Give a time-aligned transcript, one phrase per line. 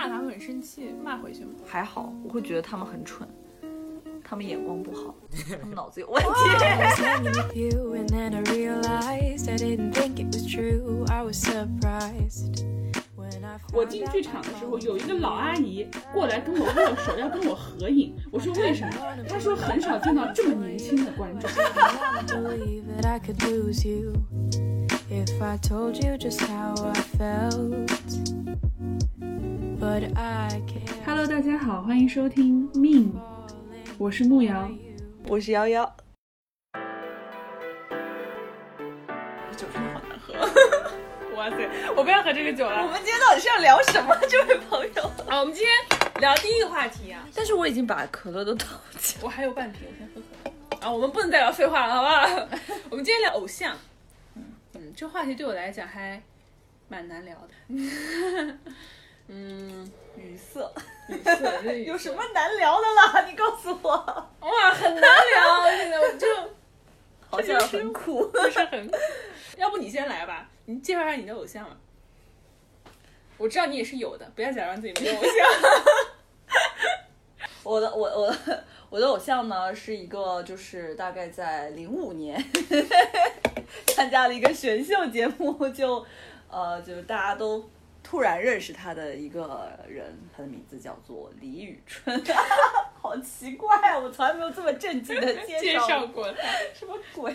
[0.00, 1.50] 骂他们很生气，骂回去吗？
[1.66, 3.28] 还好，我会觉得他们很蠢，
[4.24, 5.14] 他们眼光不好，
[5.60, 6.30] 他们脑子有问题。
[6.30, 11.04] was hanging with you, and then I realized I didn't think it was true.
[11.10, 12.64] I was surprised
[13.14, 18.16] when I 我 found 进 out 剧场的时候有一个老阿姨过来跟我握手，要跟我合影。
[18.30, 18.94] 我说为什么？
[19.28, 21.50] 她说很少见到这么年轻的观众。
[29.80, 31.06] But I can't.
[31.06, 33.10] Hello，大家好，欢迎收听《命》，
[33.96, 34.70] 我是牧瑶。
[35.26, 35.86] 我是瑶瑶。
[39.56, 40.34] 酒真的好难喝。
[41.34, 41.66] 哇塞，
[41.96, 42.90] 我不要喝这个酒了我。
[42.90, 45.02] 们今天到底是要聊什么，这位朋友？
[45.26, 45.72] 啊，我们今天
[46.20, 48.66] 聊第一个话题啊，但是我已经把可乐都倒
[48.98, 49.24] 起来。
[49.24, 50.20] 我还有半瓶，我先喝
[50.78, 50.86] 喝。
[50.86, 52.48] 啊，我们不能再聊废话了，好不好？
[52.90, 53.74] 我们今天聊偶像。
[54.34, 56.22] 嗯嗯，这话题对我来讲还
[56.88, 58.58] 蛮难聊的。
[59.32, 60.60] 嗯，语塞，
[61.08, 63.24] 语塞，有什么难聊的啦？
[63.30, 63.90] 你告诉我。
[64.40, 66.26] 哇，很难聊，现在我就
[67.30, 68.28] 好像很苦。
[68.32, 68.90] 就是很。
[69.56, 71.76] 要不你先来吧，你介绍一下你的偶像吧。
[73.38, 75.32] 我知道你也是有的，不要假装自己没有偶像。
[77.62, 82.44] 我的我我的我的偶像呢，是一个就是大概在零五年
[83.86, 86.04] 参加了一个选秀节目，就
[86.50, 87.70] 呃就是大家都
[88.02, 92.20] 突然认识他的一个人，他的名字叫做李宇春，
[93.00, 93.98] 好奇怪啊！
[93.98, 96.42] 我从来没有这么正经的介介绍绍过他，
[96.74, 97.34] 什么鬼？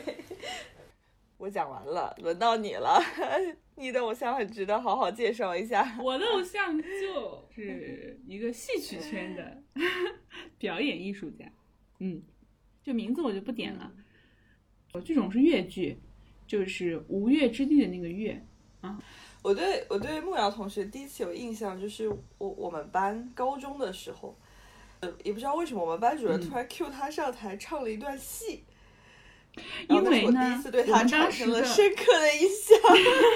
[1.38, 3.02] 我讲完了，轮到你了。
[3.78, 5.98] 你的偶像很值得好好介绍一下。
[6.02, 9.62] 我的偶像就是一个戏曲圈的
[10.58, 11.46] 表演艺术家，
[12.00, 12.24] 嗯，
[12.82, 13.92] 就名字我就不点了。
[14.94, 16.00] 我这种是越剧，
[16.48, 18.42] 就是吴越之地的那个越。
[19.46, 24.36] 我对我对牧瑶同学第一次有印象，就是我我们班高中的时候，
[25.02, 28.64] 呃，也不知道为什么我们班主任嗯突然 cue 他上台唱了一段戏，
[29.88, 32.76] 因为呢我第一次对我们当他产生了深刻的印象。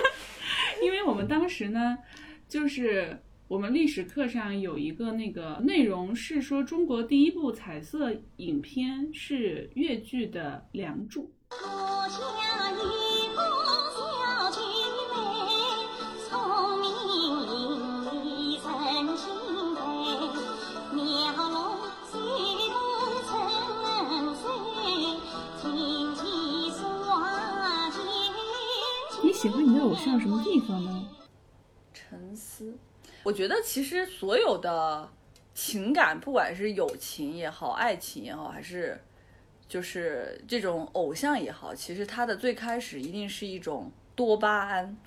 [0.81, 1.99] 因为我们当时呢，
[2.47, 11.31] 就是我们历史课上有一个那个内容是说，中国第一部彩色影片是越剧的《梁祝》。
[29.99, 31.07] 像什么地方呢？
[31.93, 32.73] 沉思，
[33.23, 35.07] 我觉得其实所有的
[35.53, 38.99] 情感，不管是友情也好，爱情也好，还是
[39.67, 44.97] 就是这种偶像也好，其实它的最开始一定是一种多巴胺，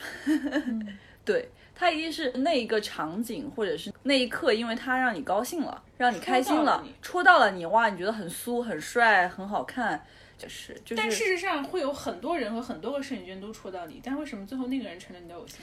[1.25, 10.05] 对，它一定是那一个场景或者是那一刻，因为它让你高兴了，让你开心了戳到了你，哇，你觉得很酥、很帅、很好看，就
[10.49, 10.95] 是就是。
[10.97, 15.59] 但事实上会有很多人和很多个摄影圈都戳到你，但为什么最后那个人成了你的偶像？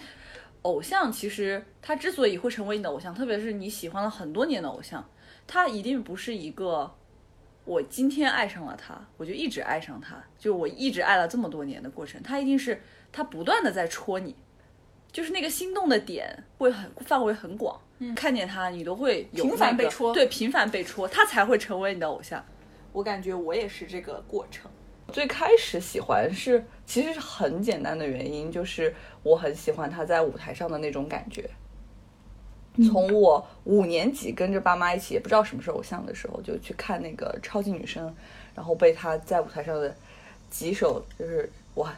[0.63, 5.09] 偶像其实他之所以会成为你的偶像，特别是你喜欢了很多年的偶像，
[5.47, 6.93] 他一定不是一个
[7.63, 14.35] 我今天爱上了他，我就一直爱上他，就我一直爱了这么多年的过程，他一定是他不断的在戳你，
[15.11, 17.79] 就是那个心动的点会很范围很广，
[18.13, 22.43] 看见他你都会有、那个、频繁被戳对，频繁被戳，他才会成为你的偶像。
[22.91, 24.69] 我感觉我也是这个过程。
[25.11, 31.49] 最开始喜欢是其实是很简单的原因，就是我很喜欢他在舞台上的那种感觉。
[32.85, 38.15] 从我五年级跟着爸妈一起，也不知道什么是偶像的时候，就去看那个超级女声，
[38.55, 39.93] 然后被他在舞台上的
[40.49, 41.93] 几首，就是哇，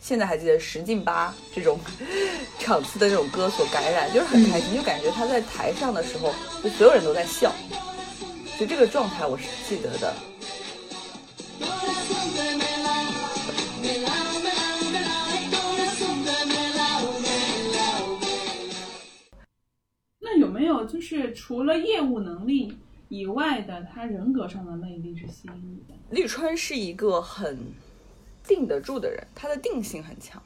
[0.00, 1.78] 现在还记得十进八这种
[2.58, 7.54] 场次的这种歌所感染，就是很开心，就感觉他在台上的时候，就所有人都在笑，
[8.58, 10.14] 就这个状态我是记得的。
[20.18, 25.94] 那有没有就是除了业务能力以外的他人格上的魅力是吸引你的？
[26.10, 27.58] 绿川是一个很
[28.42, 30.42] 定得住的人，他的定性很强。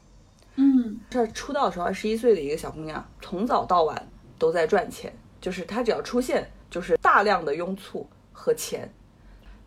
[0.55, 4.05] 嗯，这出道的时候，二十一岁的一个小姑娘，从早到晚
[4.37, 8.91] 都在赚钱，就是她只要出现，就是大量的拥簇和钱。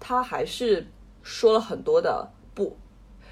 [0.01, 0.85] 他还是
[1.23, 2.77] 说了很多的不，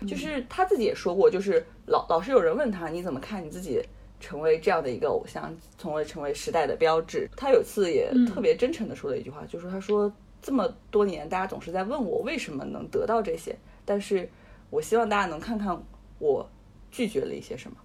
[0.07, 3.85] 就是他自己也说过，就是老老是有人问他你怎么看你自己
[4.21, 7.29] 成为这样的一个偶像，从而成为时代的标志。
[7.37, 10.11] 他有次也特别真诚的说了一句话，就说他说
[10.41, 13.55] 这么多年，大家总是在问我为什么能得到这些，
[13.85, 14.29] 但是
[14.71, 15.79] 我希望大家能看看
[16.19, 16.49] 我
[16.91, 17.77] 拒绝了一些什么。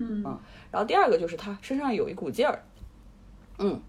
[0.00, 0.22] 嗯
[0.70, 2.62] 然后第二个就是他身上有一股劲儿，
[3.58, 3.80] 嗯，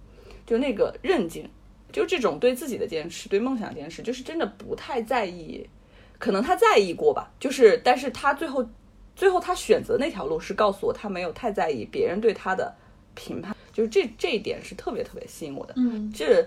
[0.49, 1.47] 就那个韧劲，
[1.91, 5.69] 就这种对自己的坚持，对梦想的坚持，就是真的不太在意。
[6.17, 8.67] 可能他在意过吧，就是，但是他最后，
[9.15, 12.75] 最后他选择那条路是告诉我，他没有太在意别人对他的
[13.13, 15.75] 评判，就是这这一点是特别特别吸引我的。
[15.77, 16.43] 嗯，这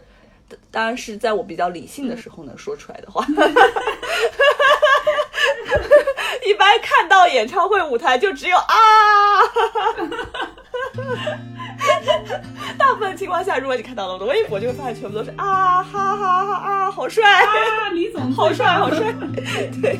[0.72, 3.24] 当然是在我比较理性的时候能说出来的话。
[6.44, 8.64] 一般看到演唱会舞台就只有啊，
[12.78, 19.12] 大部分情况下，如果你看到了我的微博，就会发现全部都是啊哈哈哈啊，好帅，啊，李总 好帅，好帅，
[19.80, 19.98] 对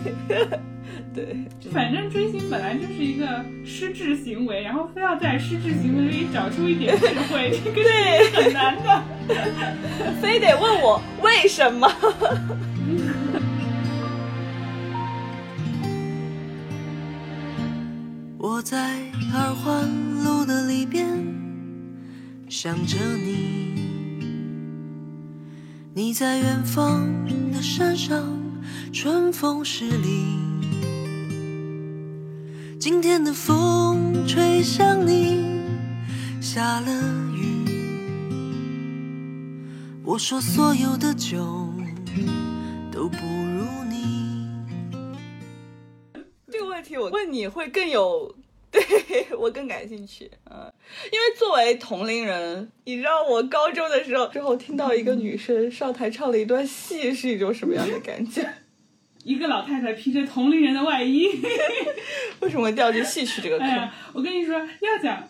[1.14, 1.36] 对，
[1.72, 3.26] 反正追星本来就是一个
[3.64, 9.02] 失智行为，然后非要在失智行为里找出一点智慧，这个对是很难的。
[10.20, 11.90] 非得问我为什么。
[18.38, 18.76] 我在
[19.32, 19.88] 二环
[20.24, 21.06] 路的里边
[22.62, 23.74] 想着你，
[25.92, 27.10] 你在远方
[27.50, 28.40] 的山上，
[28.92, 30.38] 春风十里。
[32.78, 35.42] 今天的风吹向你，
[36.40, 36.92] 下了
[37.34, 37.66] 雨。
[40.04, 41.68] 我说所有的酒
[42.92, 44.46] 都不如你。
[46.46, 48.32] 这个问题我问你会更有，
[49.12, 50.30] 对我更感兴趣。
[50.50, 50.72] 嗯，
[51.12, 58.48] 因为作为同龄人，你知道我高中的时候之后听到一个女生上台唱了一段戏是一种什么样的感觉？
[59.24, 61.28] 一个老太太披着同龄人的外衣，
[62.40, 63.69] 为什么会掉进戏曲这个坑？
[63.69, 65.28] 哎，我跟你说，要讲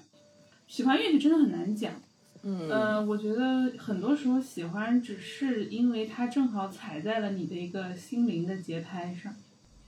[0.67, 1.93] 喜欢乐器真的很难讲。
[2.45, 9.35] 嗯呃，我觉得很多时候喜欢只是因为它正好踩在了你的一个心灵的节拍上，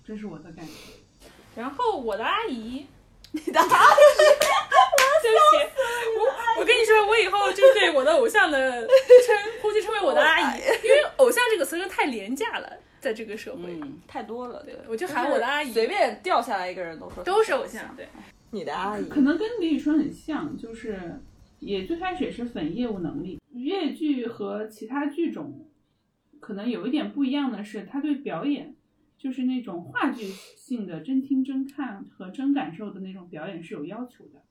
[0.07, 0.73] 这是我的感觉。
[1.57, 2.85] 然后我的阿姨，
[3.35, 3.61] 你的。
[3.61, 3.69] 阿姨
[5.23, 12.71] 对不起，我我跟你说，我以后就对我的偶像的称呼就称为我的阿姨， 因为偶像这个词就太廉价了，
[13.01, 13.63] 在这个社会。
[13.67, 15.73] 嗯，太多了，对，我就喊我的阿姨。
[15.73, 18.07] 随便掉下来一个人都说都是偶像，对，
[18.51, 19.09] 你的阿姨。
[19.09, 21.21] 可能跟李宇春很像，就是
[21.59, 23.41] 也最开始也是粉业务能力。
[23.55, 25.67] 粤剧和其他剧种
[26.39, 28.75] 可能有一点不一样的是，他对表演，
[29.25, 34.43] 就是那种话剧性的真听真看和真感受的那种表演是有要求的。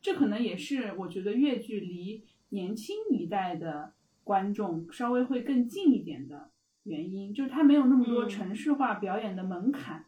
[0.00, 3.92] 这可能也是我觉得越剧离年轻一代的
[4.22, 6.52] 观众稍微会更近一点的
[6.84, 10.04] 原因，就是它没有那么多城市化表演的门槛。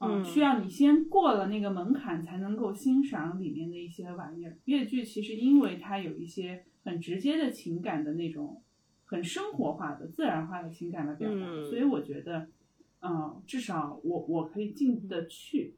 [0.00, 4.58] 嗯，嗯需要你先过了那个门槛，才能够欣赏里面的一些玩意儿。
[4.64, 8.60] 越剧其实因为它有一些很直接的情感的那种，
[9.04, 12.48] 很生活化的、自然化的情感的表达，嗯所以我觉得，
[13.04, 15.76] 嗯，至少我我可以进得去。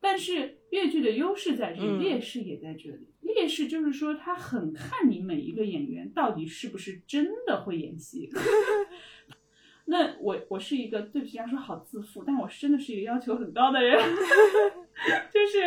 [0.00, 3.08] 但是越剧的优势在这里，嗯劣势也在这里。
[3.20, 8.30] 劣势就是说，他很看你每一个演员到底是不是真的会演戏。
[9.86, 13.96] 那我我是一个对不起，这样说好自负，但我真的是一个要求很高的人，
[15.32, 15.60] 就是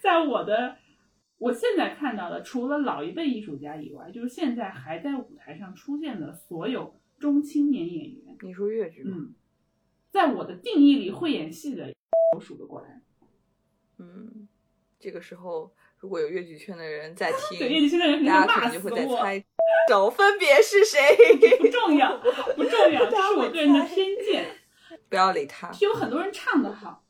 [0.00, 0.76] 在我的
[1.38, 9.16] 我现在看到的，除了老一辈艺术家以外，就是现在还在舞台上出现的所有中青年演员，你说越剧吗？
[9.18, 9.34] 嗯，
[10.10, 11.92] 在我的定义里，会演戏的
[12.34, 13.02] 我数得过来。
[13.98, 14.48] 嗯，
[14.98, 19.44] 这个时候如果有越剧圈的人在 听，对，越剧圈的人肯定大家可骂能就会在猜
[19.88, 21.00] 手分别是谁，
[21.58, 22.18] 不重要，
[22.56, 24.46] 不重要， 这是我个人的偏见。
[25.08, 25.70] 不要理他。
[25.80, 27.04] 有很多人唱得好，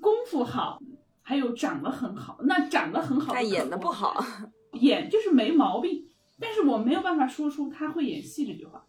[0.00, 0.80] 功夫好，
[1.22, 2.38] 还有长得很好。
[2.44, 4.24] 那长得很好，但演的不好，
[4.72, 6.08] 演就是没毛病，
[6.40, 8.86] 但是我没有办法说出他会演戏这句话，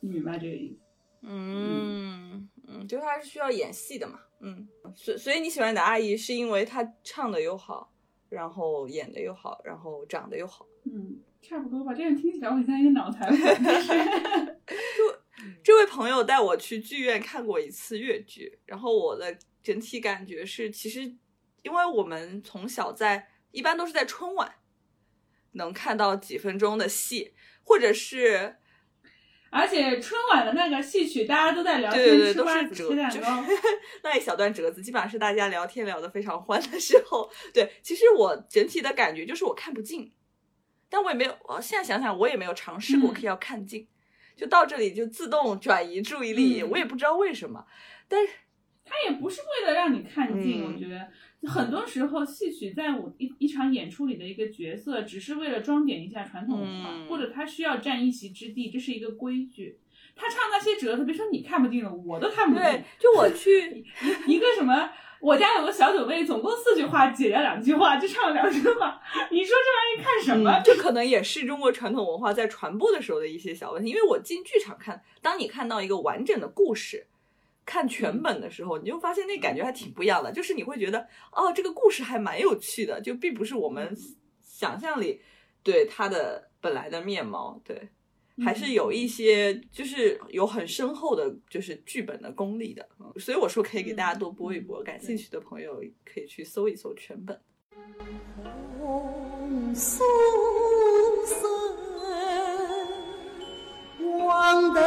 [0.00, 0.80] 你明白这个意思？
[1.22, 2.48] 嗯嗯，
[2.88, 4.20] 就他还是需要演戏的嘛。
[4.40, 7.92] 嗯，所所以你喜欢你的阿姨是因为她唱的又好，
[8.28, 10.66] 然后演的又好，然后长得又好。
[10.84, 11.94] 嗯，差不多吧。
[11.94, 14.56] 这样听起来我很像一个脑残粉。
[15.62, 21.02] 这位朋友带我去剧院看过一次越剧，然后我的整体感觉是，其实
[21.62, 24.56] 因为我们从小在一般都是在春晚
[25.52, 28.56] 能看到几分钟的戏，或者是
[29.56, 33.44] 而且春晚的那个戏曲，大家都在聊天、对对对，吃瓜子、都是折，就是切蛋糕。
[34.02, 37.30] 那一小段折子，基本上是大家聊天聊得非常欢的时候。
[37.54, 40.12] 对，其实我整体的感觉就是我看不进，
[40.90, 43.88] 但我也没有，我现在想想，我也没有尝试过嗯可以要看进，
[44.36, 47.64] 就到这里就自动转移注意力，嗯我也不知道为什么，
[48.08, 48.32] 但是
[48.84, 51.08] 他也不是为了让你看进，嗯我觉得
[51.42, 59.78] 很多时候戏曲在我一一场演出里的一个角色，只是为了装点一下传统文化，嗯或者他需要占一席之地，这是一个规矩。
[60.14, 62.62] 他唱那些折子，别说你看不进了，我都看不进。
[62.62, 63.84] 对，就我去，
[64.26, 64.90] 一个什么
[65.20, 68.98] 我家有个小九妹，总共四句话，姐姐两句话，就唱了两句话。
[69.30, 70.50] 你说这玩意看什么？
[70.50, 73.90] 嗯这可能也是中国传统文化在传播的时候的一些小问题。
[73.90, 77.06] 因为我进剧场看，当你看到一个完整的故事，
[77.66, 80.32] 看全本的时候，你就发现那感觉还挺不一样的。
[80.32, 81.00] 就是你会觉得，
[81.32, 83.94] 哦，这个故事还蛮有趣的，就并不是我们
[84.40, 85.20] 想象里
[85.62, 87.88] 对它的本来的面貌，对，
[88.44, 92.88] 还是有一些就是有很深厚的，就是剧本的功力的。
[93.00, 97.40] 嗯所以我说可以给大家多播一播，感兴趣的朋友可以去搜一搜全本。
[98.78, 100.00] 红酥
[101.24, 101.50] 笋，
[104.20, 104.82] 黄灯。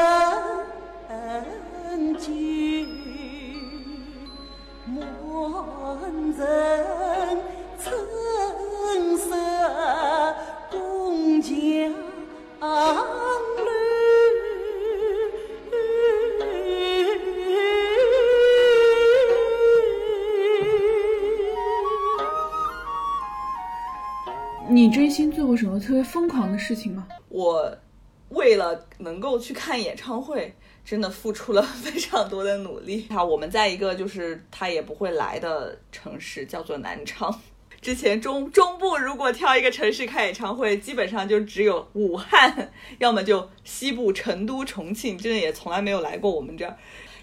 [24.72, 27.08] 你追星做过什么特别疯狂的事情吗？
[27.28, 27.76] 我
[28.30, 30.54] 为了能够去看演唱会，
[30.86, 33.08] 真的付出了非常多的努力。
[33.12, 37.34] 啊，我们在一个就是他也不会来的城市，叫做南昌。
[37.82, 46.78] 之前中中部如果挑一个城市开演唱会，基本上就只有武汉， 要么就西部成都、重庆，真的也从来没有来过我们这儿。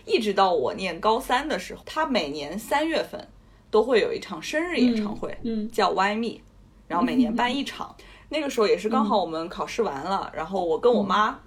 [0.06, 3.28] 一直到我念高三的时候，他每年三月份
[3.70, 6.40] 都会有一场生日演唱会，嗯嗯叫 Y Me，
[6.88, 7.94] 然后每年办一场。
[8.28, 11.38] 那个时候也是刚好我们考试完了，然后我跟我妈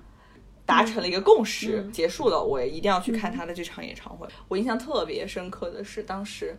[0.65, 4.27] 达成了一个共识，结束了，我也一定要去看他的这场演唱会。
[4.47, 6.57] 我印象特别深刻的是，当时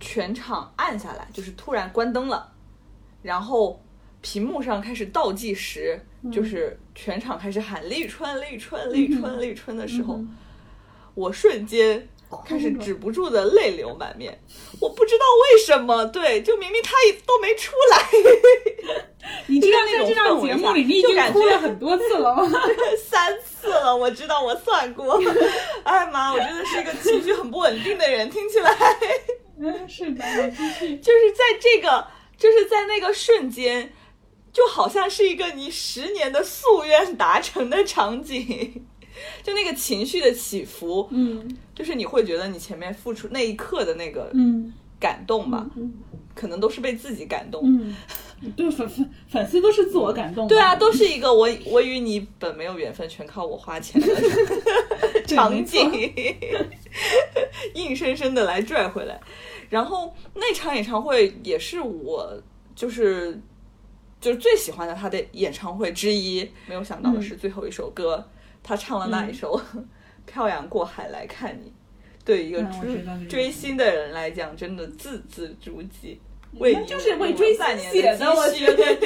[0.00, 2.52] 全场暗下来，就是突然关灯了，
[3.20, 3.80] 然后
[4.20, 6.00] 屏幕上开始倒计时，
[6.30, 10.20] 就是全场开始喊立春、立春、立春、立春的时候，
[11.14, 12.08] 我瞬间
[12.46, 14.38] 开始止不住的泪流满面。
[14.80, 18.08] 我不知道为什么，对，就明明他也都没出来，
[19.46, 22.50] 你知道那种在这档氛围节目里，你感觉哭了很多次了吗？
[23.08, 25.20] 三次了，我知道我算过。
[25.84, 28.76] 哎妈，我真的是一个情绪很不稳定的人，听起来。
[29.60, 30.24] 嗯，是的。
[30.50, 33.92] 就是在这个，就是在那个瞬间，
[34.52, 38.86] 就好像是一个你十年的夙愿达成的场景，
[39.42, 45.66] 就那个情绪的起伏，嗯就是你会觉得你前面付出那一刻的那个嗯感动吧，
[46.34, 47.62] 可能都是被自己感动。
[47.64, 47.94] 嗯，
[48.56, 50.46] 对粉粉粉丝都是自我感动。
[50.48, 54.08] 对啊，都是一个我我与你本没有缘分，全靠我花钱的
[55.26, 55.90] 场景，
[57.74, 59.20] 硬生生的来拽回来。
[59.68, 62.40] 然后那场演唱会也是我
[62.74, 63.40] 就是
[64.20, 66.48] 就是最喜欢的他的演唱会之一。
[66.66, 68.24] 没有想到的是最后一首歌，
[68.62, 69.58] 他唱了那一首
[70.24, 71.68] 《漂洋过海来看你》，
[72.24, 76.16] 对一个追追星的人来讲，真的字字珠玑。
[76.58, 78.76] 为你就是为追星半年写的积我蓄觉得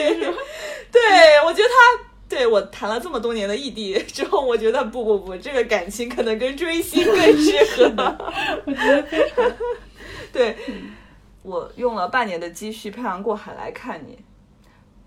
[0.90, 1.00] 对
[1.46, 7.84] 我觉得他对我谈了这么多年的异地 之后，我觉得不不不，这个感情可能跟追星更 适合。
[8.66, 9.52] 我觉得非常。
[10.32, 10.56] 对，
[11.42, 14.18] 我用了半年的积蓄漂洋过海来看你。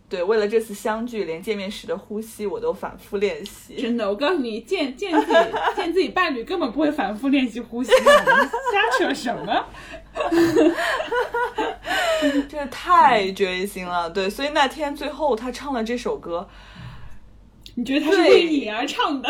[0.09, 3.75] 对，为了这次相聚，连见面时的呼吸我都反复练习。
[3.79, 5.39] 真的，我告诉你，见见自己
[5.77, 9.65] 见自己伴侣根本不会反复练习呼吸，你瞎扯什么？
[12.49, 16.49] 真的太追星了，对，所以那天最后他唱了这首歌，
[17.75, 19.29] 你觉得他是为你而唱的？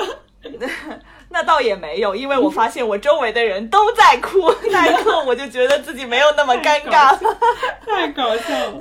[1.32, 7.38] 那倒也没有，因为我发现我周围的人都在哭，那一刻我就觉得自己没有那么尴尬了。
[7.86, 8.78] 太搞笑了。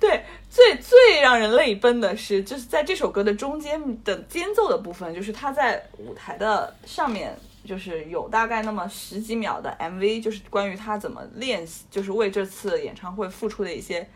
[0.00, 14.06] 对，最最让人泪奔的是，就是在这首歌的中间的间奏的部分，就是他在舞台的上面，就是有大概那么十几秒的 MV，就是关于他怎么练习，就是为这次演唱会付出的一些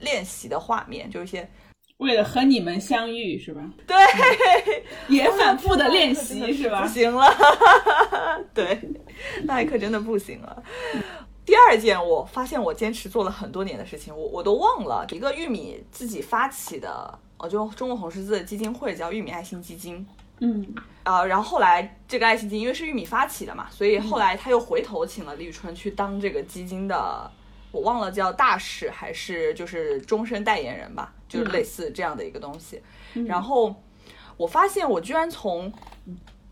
[0.00, 1.48] 练习的画面，就一些
[1.98, 3.62] 为了和你们相遇是吧？
[3.86, 3.96] 对。
[5.08, 6.88] 也反复的练习 是吧不？
[6.88, 7.32] 行了，
[8.52, 8.78] 对，
[9.44, 10.62] 那一刻真的不行了。
[11.48, 20.06] 第二件，我发现我坚持做了很多年的事情，我我都忘了，一个玉米自己发起的，哦，就中国红十字的基金会叫玉米爱心基金。
[20.40, 20.74] 嗯
[21.04, 27.30] 啊、然后后来这个爱心基金因为是玉米发起的嘛，所以后来他又回头请了李宇春去当这个基金的，
[27.72, 32.82] 我忘了叫大使还是就是终身代言人吧，就是类似这样的一个东西。
[33.26, 33.74] 然后
[34.36, 35.72] 我发现我居然从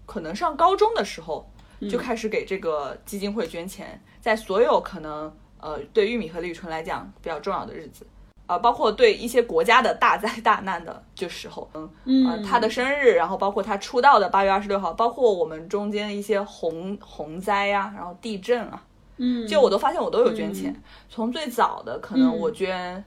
[0.06, 1.46] 可能上高中的时候
[1.90, 8.04] 就开始给这个基金会捐钱，在所有可能呃对玉米和立春来讲比较重要的日子，
[8.48, 18.82] 呃，包括对一些国家的大灾大难的这时候，嗯，呃，他的生日，然后包括他出道的八月二十六号，包括我们中间一些洪洪灾呀、然后地震啊，
[19.18, 20.74] 嗯，就我都发现我都有捐钱。
[21.08, 22.36] 从最早的可能嗯。
[22.36, 23.04] 我捐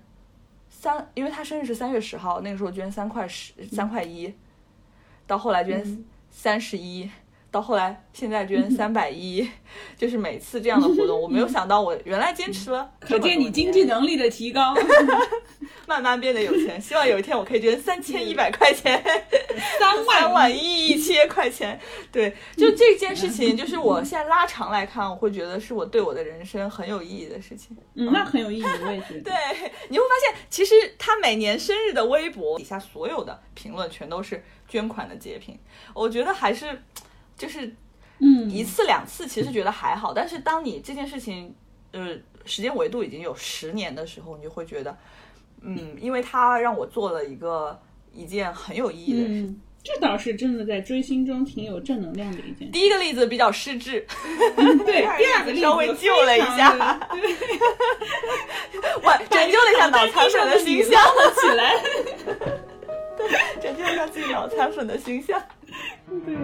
[0.70, 4.34] 三，因为他生日是三月十号，那个时候捐三块十三块一，
[5.28, 6.06] 到后来捐嗯。
[6.30, 7.12] 三十一。
[7.52, 9.48] 到后来，现在捐三百一，
[9.98, 14.76] 就是每次这样的活动，我没有想到我原来坚持了可见你经济能力的提高。
[15.88, 16.80] 慢慢变得有钱。
[16.80, 19.04] 希望有一天我可以捐三千一百块钱，
[19.80, 21.80] 三万三万一千块钱。
[22.12, 27.76] 对，就这件事情，就是我现在拉长来看，我会觉得是我对我的人生很有意义的事情。
[27.96, 29.22] 嗯，那很有意义，我也觉得。
[29.22, 29.34] 对，
[29.90, 35.58] 你会发现，其实他每年生日的微博底下所有的评论全都是捐款的截屏，
[35.96, 36.84] 我觉得还是
[37.40, 37.74] 就是
[38.20, 41.56] 嗯，一次两次其实觉得还好，但是当你这件事情，
[41.94, 42.16] 呃，
[42.46, 44.96] 时间维度已经有十年的时候，你就会觉得，
[45.62, 47.82] 嗯，因为他让我做了一个
[48.14, 49.28] 一件很有意义的事。
[49.28, 52.72] 嗯，这倒是真的在追星中挺有正能量的一件事。
[52.74, 54.06] 第一个例子比较失智，
[54.86, 56.76] 对， 第二个稍微救了一下
[59.02, 61.74] 我 拯救了一下脑残粉的形象，了起来。
[63.62, 65.42] 拯救了一下自己脑残粉的形象。
[66.26, 66.36] 对。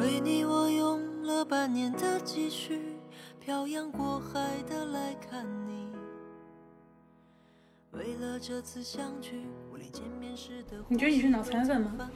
[0.00, 2.80] 为你，我用了半年的积蓄，
[3.38, 5.92] 漂洋过海的来看你。
[7.90, 12.10] 为了这次相聚，我连见面时的你觉得你是脑残粉吗？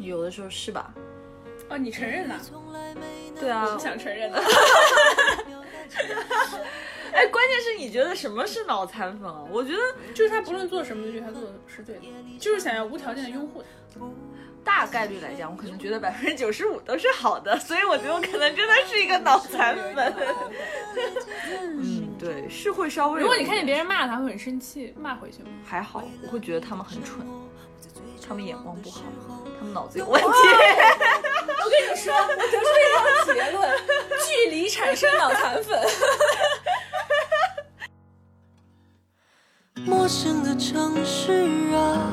[0.00, 0.92] 有的时候是吧？
[1.70, 2.36] 哦，你承认了？
[3.38, 4.42] 对啊不，想承认的。
[7.12, 9.44] 哎，关键是你觉得什么是脑残粉啊？
[9.52, 9.78] 我觉得
[10.12, 12.02] 就是他不论做什么，就觉得他做的是对的，
[12.40, 14.00] 就是想要无条件的拥护他。
[14.64, 20.14] 大概率来讲，我可能觉得百分之九十五都是好的，所以我觉得我可能真的是一个脑残粉。
[21.50, 23.20] 嗯，对，是会稍微。
[23.20, 25.48] 如果你看见别人骂他，会很生气，骂回去吗？
[25.64, 27.26] 还好，我会觉得他们很蠢，
[28.26, 29.02] 他们眼光不好，
[29.58, 30.28] 他们脑子有问题。
[30.28, 33.70] 我跟你说，我得出一个结论：
[34.26, 35.80] 距离产生脑残粉。
[39.84, 41.32] 陌生的城市
[41.74, 42.12] 啊，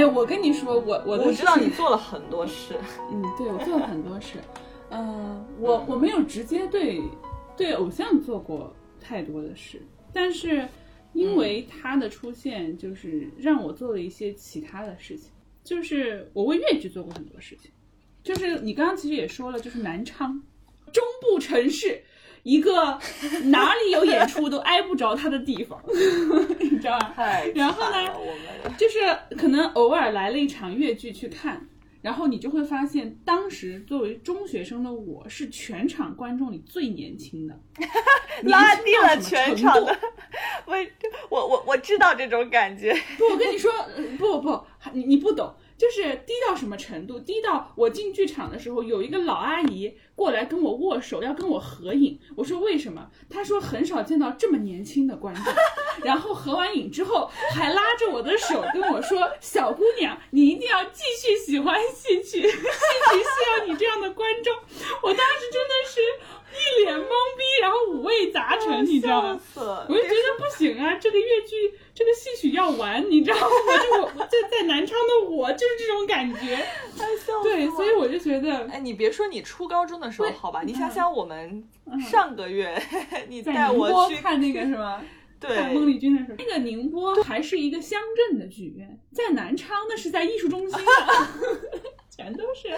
[0.00, 2.74] 哎，我跟你说，我我的我知道你做了很多事，
[3.12, 4.38] 嗯，对我做了很多事，
[4.88, 7.02] 呃，我我没有直接对
[7.54, 10.66] 对偶像做过太多的事，但是
[11.12, 15.30] 因为他的出现，就是让我做了一些其他的事情，
[15.62, 17.70] 就是我为越剧做过很多事情，
[18.22, 20.42] 就是你刚刚其实也说了，就是南昌
[20.90, 22.02] 中部城市。
[22.42, 22.98] 一个
[23.44, 25.80] 哪里有演出都挨不着他的地方，
[26.60, 27.12] 你知道吧？
[27.14, 28.12] 太然后呢
[28.78, 31.68] 就是可能偶尔来了一场越剧去看，
[32.02, 37.60] 然后你就会发现，当时作为中学生的我是全场观众里最年轻的，
[38.44, 39.98] 拉低了全场的。
[40.66, 40.76] 我
[41.28, 47.18] 我我我知道这种感觉，不，我跟你说，呃不不，你你不懂，就是低到什么程度？
[47.18, 52.20] 低到我进剧场的时候，有一个老阿姨过来跟我握手，要跟我合影。
[52.36, 53.10] 我说为什么？
[53.30, 55.44] 她说很少见到这么年轻的观众。
[56.04, 64.54] 然后合完影之后，还拉着我的手跟我说：“小姑娘，你一定要继续喜欢戏曲，戏曲需要你这样的观众。”
[65.02, 66.00] 我当时真的是
[66.52, 69.40] 一脸懵逼，然后五味杂陈，你知道吗？
[69.88, 73.46] 我就觉得不行啊，这个越剧，这个戏曲要完，你知道吗？
[73.82, 76.58] 就我就在在南昌的我就是这种感觉，
[77.42, 81.62] 对，所以我就觉得哎，你别说你初高中的时候好吧，你想想我们
[82.10, 82.82] 上个月
[83.28, 85.04] 你在带我去看那个 是吗？
[85.40, 91.28] 看孟，丽君的时候，那个宁波还是一个乡镇的剧院，在南昌那是在艺术中心啊，
[92.10, 92.68] 全都是，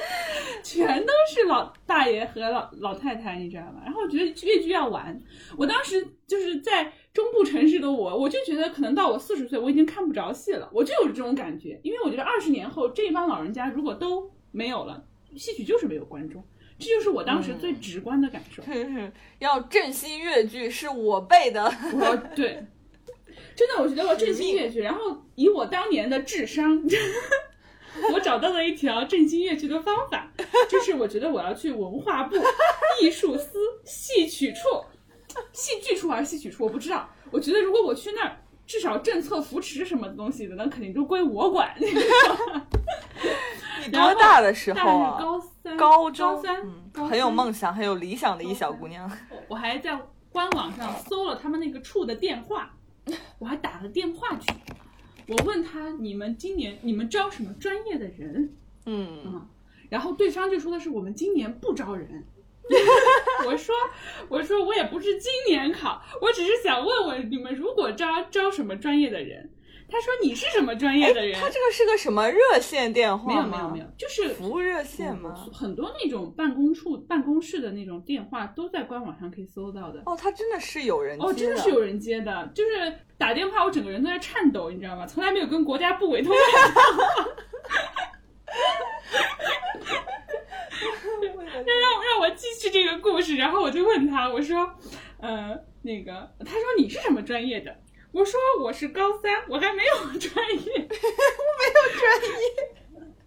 [0.65, 3.83] 全都是老大爷和老老太太，你知道吗？
[3.85, 5.21] 然后我觉得越剧要完，
[5.57, 15.05] 我当时就是在中部城市的我，我就觉得可能到我四十岁，我已经看不着戏了，我就有这种感觉，因为我觉得二十年后这帮老人家如果都没有了，
[15.37, 16.43] 戏曲就是没有观众，
[16.79, 18.63] 这就是我当时最直观的感受。
[19.41, 22.65] 要振兴越剧是我背的，我对，
[23.55, 26.83] 真的，我觉得我振兴越剧，然后以我当年的智商，
[28.15, 30.33] 我找到了一条振兴越剧的方法，
[30.71, 32.37] 就是我觉得我要去文化部
[33.03, 34.61] 艺术司戏曲处，
[35.53, 37.09] 戏剧处还是戏曲处，我不知道。
[37.31, 41.75] 我觉得如果我去那儿，至少政策扶持什么东西的，那肯定都归我管。
[43.85, 45.19] 你多大的时候啊？
[45.21, 49.11] 高三，高中，高三，嗯高很有梦想，很有理想的一小姑娘。
[49.49, 52.75] 我还在官网上搜了他们那个处的电话，
[53.39, 54.53] 我还打了电话去，
[55.27, 58.55] 我问他你们今年你们招什么专业的人？
[58.87, 59.49] 嗯，嗯，
[59.89, 62.25] 然后对方就说的是我们今年不招人。
[63.47, 63.75] 我说
[64.29, 69.51] 我说我也不是今年考，我只是想问问你们如果招招什么专业的人。
[69.91, 71.39] 他说你是什么专业的人？
[71.39, 73.47] 他这个是个什么热线电话没有？
[73.47, 75.35] 没有没有，就是服务热线吗？
[75.53, 80.03] 很多那种办公处、办公室的那种电话都在官网上可以搜到的。
[80.07, 82.71] 哦，他真的是有人哦，接真的是有人接的，就是
[83.19, 85.07] 打电话，我整个人都在颤抖，你知道吗？
[85.07, 87.29] 从来没有跟国家部委通过电话。
[91.53, 94.69] 让让我继续这个故事，然后我就问他，我说，
[95.21, 97.77] 呃，那个，他说你是什么专业的？
[98.13, 102.47] 我说我是高三，我还没有 专业，我没有专业。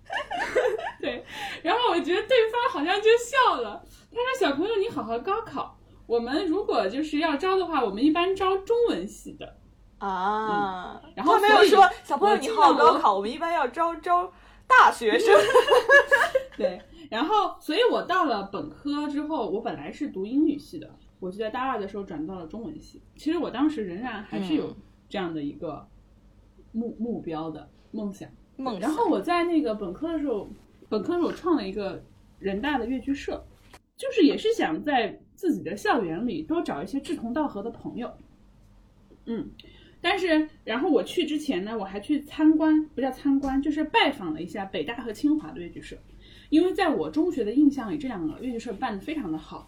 [1.02, 1.26] 对，
[1.64, 9.58] 然后我觉得对方好像就笑了，他说小朋友你好好高考，我们如果就是要招的话，我们一般招中文系的。
[9.98, 11.02] 啊。
[11.16, 14.32] 然后他没有说小朋友你好好高考，我们一般要招招
[14.68, 15.36] 大学生。
[16.56, 23.02] 对，然后，所以我到了本科之后，我本来是读英语系的，我就在大二的时候转到了中文系。
[23.16, 24.76] 其实我当时仍然还是有嗯
[25.10, 25.88] 这样的一个
[26.72, 28.30] 目目标的梦想。
[28.58, 30.48] 梦然后我在那个本科的时候，
[30.88, 32.02] 本科的时候创了一个
[32.40, 33.44] 人大的越剧社，
[33.98, 38.10] 就是也是想在自己的校园里多找一些志同道合的朋友。
[39.26, 39.50] 嗯，
[40.00, 45.98] 但是然后我去之前呢，我还去参观，不叫参观，就是拜访了一下北大和清华的越剧社，
[46.50, 49.68] 因为在我中学的印象里，这两个越剧社办的非常的好。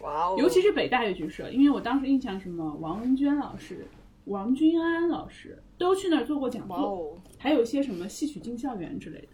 [0.00, 3.86] 哇哦，尤其是北大越剧社，因为我当时印象什么王文娟老师、
[4.24, 9.28] 王君安老师都去那儿做过讲座，还有一些什么戏曲进校园之类的。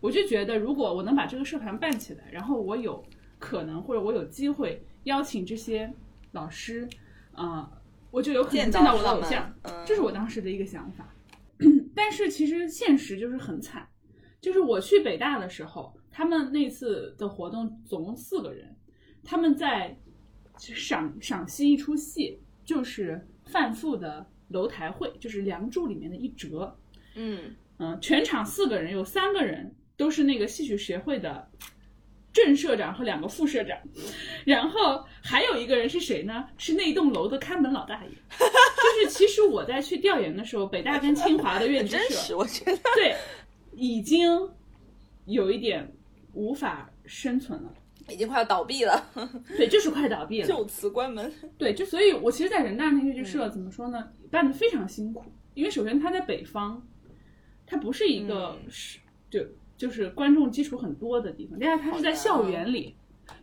[0.00, 3.04] 我就觉得，如果我能把这个社团办起来，然后我有
[3.38, 5.92] 可能或者我有机会邀请这些
[6.32, 6.88] 老师，
[7.32, 7.70] 啊、
[8.10, 11.14] 我就有可能见见到我的偶像，嗯这是我当时的一个想法。
[11.94, 13.86] 但是其实现实就是很惨，
[14.40, 18.76] 就是我去北大的时候，他们那次的活动总共四个人，
[19.24, 19.96] 他们在
[20.58, 26.76] 赏赏析一出戏，就是范复的楼台会，就是《梁祝》里面的一折。
[27.14, 31.48] 嗯，嗯，全场四个人，有三个人都是那个戏曲协会的
[32.32, 33.76] 正社长和两个副社长，
[34.44, 36.48] 然后还有一个人是谁呢？
[36.56, 38.10] 是那栋楼的看门老大爷。
[38.38, 42.78] 就是其实我在去调研的时候，北大跟清华的院 真实，社我觉得。
[42.94, 43.16] 对
[43.74, 44.48] 已经
[45.26, 45.92] 有一点
[46.32, 47.72] 无法生存了。
[48.08, 49.10] 已经快要倒闭了，
[49.56, 50.48] 对，就是快倒闭了。
[50.48, 51.32] 就此关门。
[51.56, 56.84] 对，就所以，我其实，在人大那个剧社、怎么说呢，办的非常辛苦，因为首先它在北方，
[57.66, 58.98] 它不是一个是、
[59.30, 59.44] 就
[59.76, 62.96] 就是观众基础很多的地方，第二它是在校园里，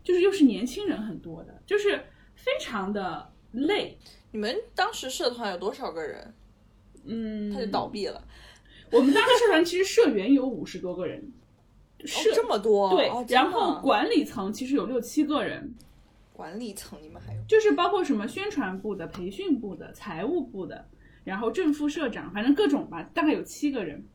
[0.04, 2.04] 就是又是年轻人很多的，就是
[2.36, 3.98] 非常的累。
[4.32, 6.34] 你们当时社团有多少个人？
[7.06, 8.22] 嗯，他就倒闭了。
[8.92, 11.32] 我们当时社团其实社员有五十多个人，
[12.06, 12.90] 社、哦，这么多。
[12.96, 15.74] 对，哦、然后管理层其实有六七个人，
[16.34, 17.42] 管理层你们还有。
[17.48, 20.88] 就是包括什么宣传部的、培训部的、财务部的，
[21.24, 24.06] 然后正副社长，反正各种吧，大概有七个人。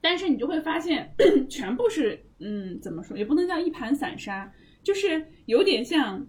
[0.00, 1.14] 但是你就会发现，
[1.48, 4.52] 全部是嗯，怎么说，也不能叫一盘散沙，
[4.82, 6.26] 就是有点像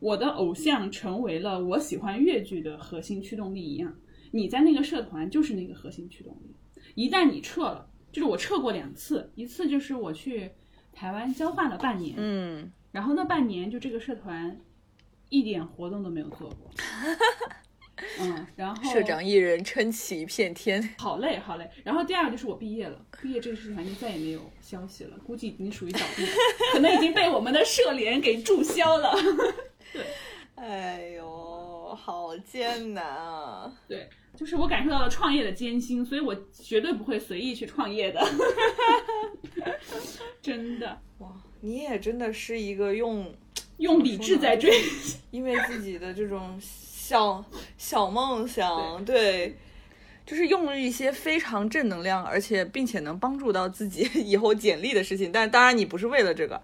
[0.00, 3.94] 我的偶像成为了我喜欢越剧的核心驱动力一样。
[4.30, 6.54] 你在那个社团就是那个核心驱动力，
[6.94, 10.50] 一旦你撤了，就是我撤过两次，一次就是我去
[10.92, 14.58] 台湾交换了半年，嗯，然后那半年就这个社团
[15.28, 16.70] 一点活动都没有做过，
[18.20, 20.82] 嗯，然后社长一人撑起一片天。
[20.98, 21.68] 好累好累。
[21.84, 26.32] 然后第二个就是我毕业了，毕业这个社团就再也没有消息了，估计已经属于倒闭了，
[26.72, 29.12] 可能已经被我们的社联给注销了。
[29.92, 30.04] 对
[30.54, 33.72] 哎呦，好艰难啊！
[33.86, 38.24] 对，就是我感受到了创业的艰辛，所以我绝对不会随意去创业的，
[40.40, 41.28] 真的哇，
[41.60, 43.34] 你也真的是一个用
[43.78, 44.70] 用理智在追。
[45.32, 47.44] 因为自己的这种小
[47.76, 49.56] 小梦想，对，
[50.24, 55.32] 就是用一些非常正能量，而且并且能帮助到自己 以后简历的事情。
[55.32, 56.62] 但当然，你不是为了这个，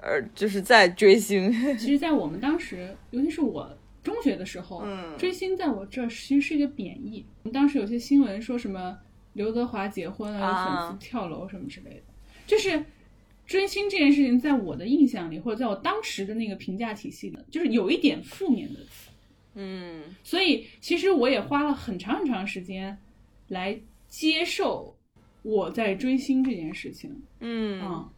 [0.00, 1.52] 而就是在追星。
[1.76, 3.68] 其实，在我们当时，尤其是我
[4.06, 7.26] 中学的时候，嗯追星在我这儿其实是一个贬义。
[7.52, 8.96] 当时有些新闻说什么
[9.32, 12.02] 刘德华结婚了，有粉啊丝跳楼什么之类的，
[12.46, 12.84] 就是
[13.44, 19.10] 追星这件事情，在我的印象里，或者在我当时的那个评价体系里，就是有一点负面的词。
[19.58, 22.96] 嗯所以其实我也花了很长很长时间
[23.48, 24.96] 来接受
[25.42, 27.10] 我在追星这件事情。
[27.40, 28.10] 嗯嗯，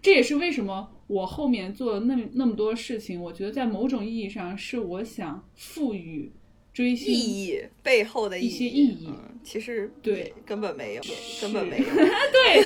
[0.00, 6.32] 这也是为什么我后面做了那么那么多事情，我觉得在某种意义上是我想赋予
[6.72, 11.02] 追星意义背后的一些意意义嗯，其实对根本没有，
[11.40, 11.84] 根本没有。
[12.32, 12.62] 对，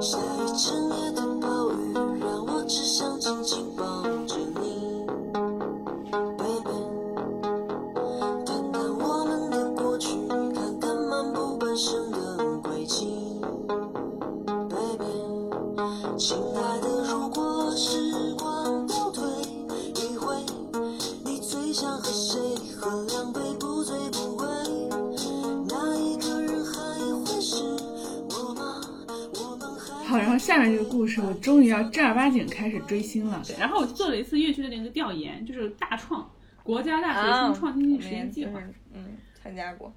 [0.00, 1.74] 下一整夜的暴雨，
[2.20, 3.58] 让我只想紧紧
[30.32, 33.42] 后下面这个故事，我终于要正儿八经开始追星了。
[33.46, 36.30] 对然后我做了一次乐剧的那个调研，就是大创
[36.62, 38.60] 国家大学生创新性实验计划。
[38.92, 39.92] 嗯，参加过。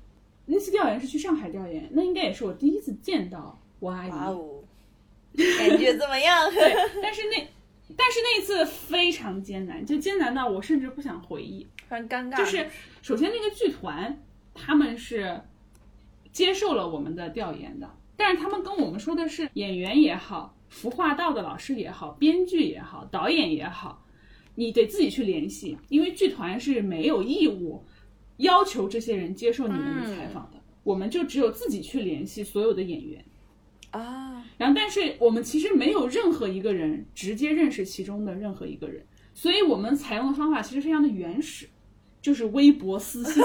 [0.45, 4.09] 那次调研是去上海调研，那应该也是我第一次见到我阿姨。
[4.09, 4.63] 哇哦，
[5.57, 6.49] 感觉怎么样？
[6.53, 7.47] 对，但是那
[7.95, 11.67] 但是那一次非常艰难，就艰难到我甚至不想回忆。
[11.87, 12.37] 非常尴尬。
[12.37, 12.67] 就是
[13.01, 14.19] 首先那个剧团
[14.53, 15.41] 他们是
[16.31, 24.05] 接受了我们的调研的，但是他们跟我们说的是演员也好，服化道的老师也好，编剧也好，导演也好，
[24.55, 27.83] 你得自己去联系，因为剧团是没有义务
[28.37, 33.23] 要求这些人接受你们的采访的，我们就只有自己去联系所有的演员。
[33.91, 41.65] 啊，然后，但是我们其实没有任何一个人直接认识其中的任何一个人，所以我们采用的方法其实非常的原始，
[42.21, 43.41] 就是微博私信。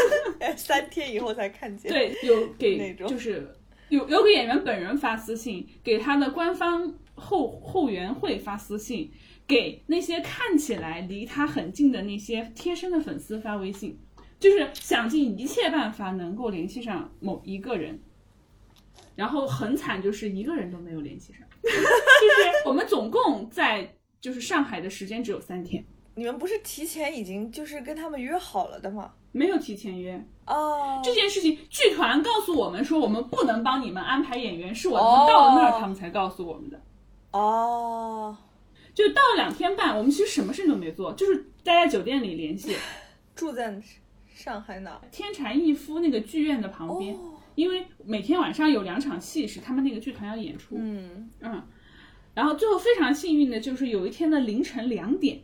[0.58, 3.50] 三天以后才看见。，对，有那给种就是
[3.94, 9.10] 有有给演员本人发私信，给他的官方后后援会发私信，
[9.46, 13.98] 给那些看起来离他很近的那些贴身的粉丝发微信，
[14.40, 18.00] 就是想尽一切办法能够联系上某一个人。
[19.16, 29.12] 然后很惨，就是一个人都没有联系上， 就是我们总共在就是上海的时间只有三天，你们不是提前已经就是跟他们约好了的吗？
[29.32, 36.80] 没有提前约，哦，这件事情，剧团告诉我们说，我们不能帮你们安排演员，是我们哦到了那儿，他们才告诉我们的。
[37.32, 38.36] 哦，
[38.94, 42.76] 就到了两天半，我们其实什么事都没做，就是待在酒店里联系
[43.34, 43.82] 住在
[44.32, 45.00] 上海哪？
[45.10, 51.60] 天蟾逸夫那个剧院的旁边，哦，因为每天晚上有两场戏是他们那个剧团要演出，嗯，嗯，
[52.34, 55.40] 然后最后非常幸运的就是有一天的凌晨两点，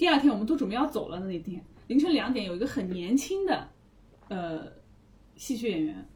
[0.00, 3.68] 第二天我们都准备要走了的那天凌晨两点，有一个很年轻的
[4.28, 4.66] 呃
[5.36, 6.08] 戏剧演员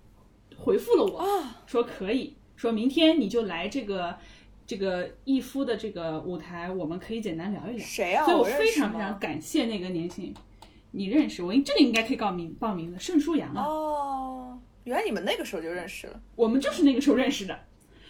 [0.56, 4.16] 回复了我，啊，说可以，说明天你就来这个
[4.66, 7.84] 这个逸夫的这个舞台，我们可以简单聊一聊。
[7.84, 8.24] 谁啊？
[8.24, 10.34] 所以我非常非常感谢那个年轻人，
[10.92, 16.18] 你认识我，这里应该可以报名报名的，盛舒阳啊，哦，原来你们那个时候就认识了。
[16.36, 17.60] 我们就是那个时候认识的，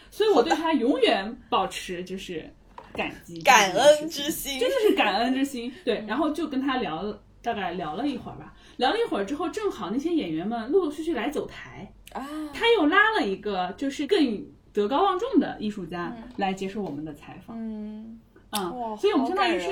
[0.09, 2.49] 所以我对他永远保持就是
[2.95, 4.59] 感激、感恩之心。
[4.59, 5.73] 真的是感恩之心。
[5.85, 18.21] 对，然后就跟他聊了，大概聊了一会儿吧，聊了一会儿之后，正好那些演员们陆陆续续来走台，啊，他又拉了一个就是更德高望重的艺术家来接受我们的采访，嗯，
[18.53, 19.71] 嗯，所以我们好相当于是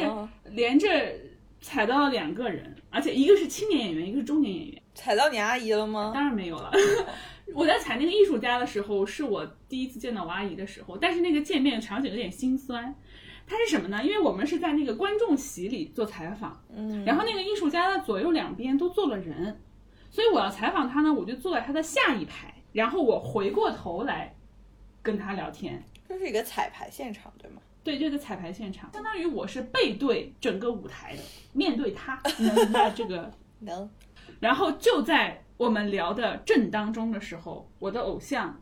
[0.50, 0.88] 连着
[1.60, 4.81] 采到了两个人，而且一个是青年演员，一个是中年演员。
[4.94, 6.12] 踩到你阿姨了吗？
[6.14, 6.70] 当然没有了。
[7.54, 12.94] 我在踩那个艺术家的时候，是我第一次见到我阿姨的时候，但是那个见面场景有点心酸。
[13.44, 14.02] 它是什么呢？
[14.02, 19.60] 因为我们是在那个观众席里做采访，嗯，然后那个艺术家的左右两边都坐了人，
[20.10, 24.34] 所以我要采访他呢，我就坐在他的下一排，然后我回过头来
[25.02, 25.82] 跟他聊天。
[26.08, 27.60] 这是一个彩排现场，对吗？
[27.82, 33.90] 对，这个彩排现场，相当于我是背对整个舞台的，面对他，你能明白这个能，
[34.42, 38.60] 然后就在我们聊的正当中的时候，我的偶像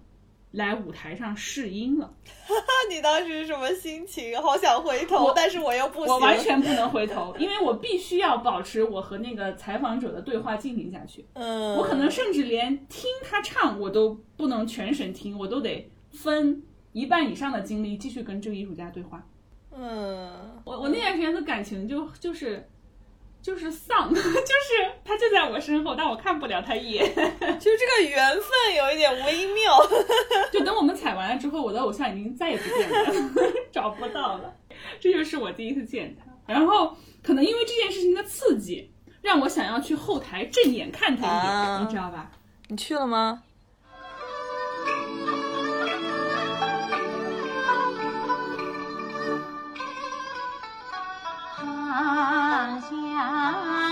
[0.51, 2.13] 来舞台上试音了，
[2.51, 4.39] 那 你当时什么心情？
[4.43, 6.13] 好想回头，但是我又不行。
[6.13, 11.25] 我完全不能回头， 因为我必须要保持我和那个采访者的对话进行下去。
[11.33, 16.63] 嗯，我可能甚至连听他唱我都不能全神听，我都得分
[16.93, 19.27] 一半以上的精力继续跟这个艺术家对话。
[19.73, 22.69] 嗯，我我那段时间的感情就就是
[23.43, 27.05] 就是丧， 就是他就在我身后，但我看不了他一眼。
[27.15, 29.79] 就这个缘分有一点微妙。
[30.53, 33.13] 就等我们采完了之后，我的偶像已经再也不见了，
[33.73, 34.55] 找不到了。
[35.01, 36.31] 这就是我第一次见他。
[36.53, 42.31] 然后可能因为这件事情的刺激，让我想要去后台正眼看他一眼，啊你知道吧？
[42.69, 43.43] 你去了吗？
[51.91, 52.30] 长
[52.91, 53.90] 家。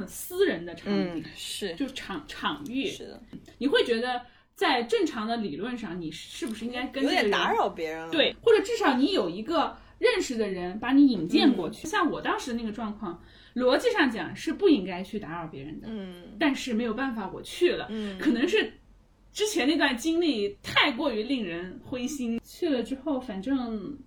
[0.00, 3.22] 很私人的场景，嗯，是就场场域，是的，
[3.58, 4.22] 你会觉得
[4.54, 8.10] 在正常的理论上，你是不是应该跟有点打扰别人了。
[8.10, 11.86] 对，或者至少你有一个认识的人把你引荐过去。
[11.86, 13.22] 像我当时那个状况，
[13.54, 18.72] 逻辑上讲是不应该去打扰别人的，嗯但是没有办法，我去了，嗯可能是
[19.32, 23.98] 之前那段经历太过于令人灰心，去了之后反正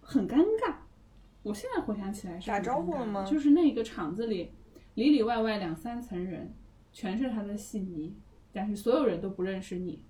[0.00, 0.74] 很尴尬。
[1.42, 4.50] 我现在回想起来是打招呼了吗就是那个场子里
[4.94, 6.54] 里里外外两三层人，
[6.92, 8.14] 全是他的戏迷，
[8.52, 10.02] 但是所有人都不认识你。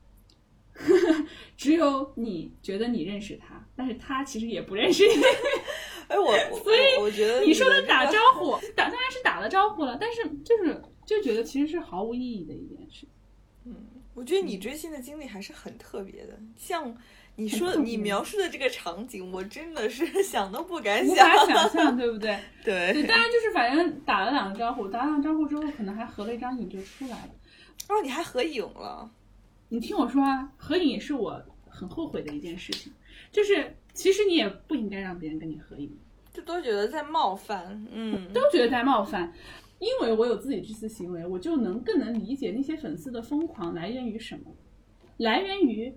[1.57, 5.23] 只有你觉得你认识他，但是他其实也不认识你。
[6.09, 13.07] 哎，我我所以我觉得你说的打招呼，打当然是打了招呼了，但是就是就觉得其实是毫无意义的一件事。
[13.65, 13.75] 嗯
[14.15, 16.97] 我觉得你追星的经历还是很特别的，像
[17.37, 21.29] 你说你描述的这个场景，我真的是 想都不敢无想。
[21.29, 22.39] 法想 象，对不对？
[22.65, 27.31] 对，对，当然就是反正打了两个招呼，打了两个招呼之后，可能还合了一张影就出来了。
[27.89, 29.11] 哦，你还合影了，
[29.69, 32.93] 你听我说啊，合影也是我很后悔的一件事情，
[33.33, 35.91] 就是其实你也不应该让别人跟你合影，
[36.33, 37.85] 就都觉得在冒犯。
[37.91, 39.33] 嗯，都觉得在冒犯。
[39.81, 44.45] 因为我有自己这次行为，我就能更能理解那些粉丝的疯狂来源于什么，
[45.19, 45.93] 来源于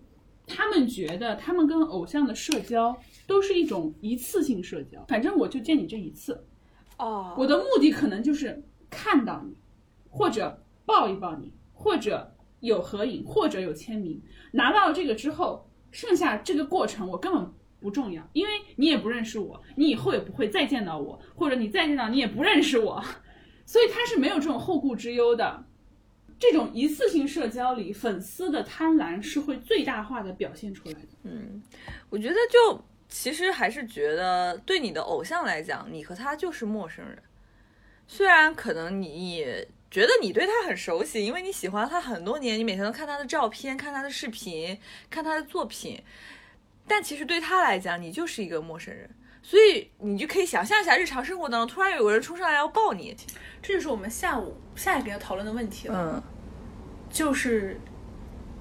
[0.47, 6.45] 他们觉得他们跟偶像的社交都是一种一次性社交，反正我就见你这一次，
[6.97, 9.55] 哦，我的目的可能就是看到你，
[10.09, 14.21] 或者抱一抱你，或者有合影，或者有签名。
[14.53, 23.03] 拿到了这个之后，剩下这个过程我根本不重要，因为你也不认识我，你以后也不会再见到我，或者你再见到你也不认识我，
[23.65, 25.65] 所以他是没有这种后顾之忧的。
[26.39, 31.01] 这种一次性社交里，粉丝的贪婪是会最大化的表现出来的。
[31.23, 31.61] 嗯
[32.09, 37.17] 我觉得就其实还是觉得，对你的偶像来讲，你和他就是陌生人。
[38.07, 39.45] 虽然可能你
[39.89, 44.77] 觉得你对他很熟悉，因为你喜欢他很多年，你每天都看他的照片、看他的视频、
[45.09, 46.01] 看他的作品，
[46.87, 49.09] 但其实对他来讲，你就是一个陌生人。
[49.47, 53.15] 所以你就可以想象一下，日常生活当中突然有个人冲上来要抱你，
[53.61, 56.23] 这就是我们下午下一个要讨论的问题了，嗯，
[57.09, 57.79] 就是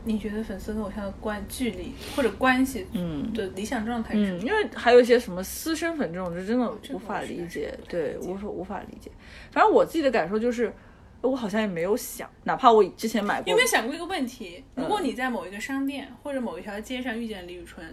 [0.04, 4.42] 你觉得粉丝跟偶像的关距离或者关系嗯的理想状态是什嗯，么？
[4.44, 9.10] 因为还有一些什么私生粉这种，就真的无法理解，对，无法无法理解。
[9.50, 10.72] 反正我自己的感受就是，
[11.20, 14.62] 我好像也没有想，哪怕我之前买过，你有没有想过一个问题？
[14.76, 17.84] 嗯如果你在某一个商店或者某一条街上遇见李宇春，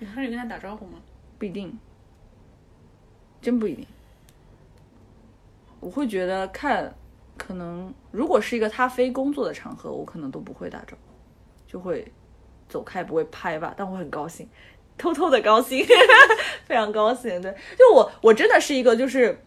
[0.00, 0.98] 你会去跟他打招呼吗？
[1.42, 1.76] 不一定，
[3.40, 3.84] 真不一定。
[5.80, 6.94] 我会觉得看，
[7.36, 11.12] 可能如果是一个他非工作的场合，我可能都不会打招呼，
[11.66, 12.06] 就会
[12.68, 14.48] 走开，不会拍吧，但我很高兴，
[14.96, 15.84] 偷偷的高兴，
[16.64, 17.42] 非常高兴。
[17.42, 19.42] 对，就我我真的是一个就是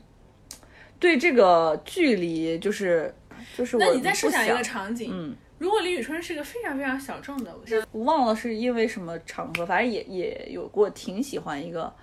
[1.00, 3.16] 对这个距离就是
[3.56, 5.38] 就是我那你再设想一个场景，嗯。
[5.58, 7.56] 如果李宇春是一个非常非常小众的
[7.92, 11.94] 我忘了是因为什么场合，反正也也有过挺喜欢一个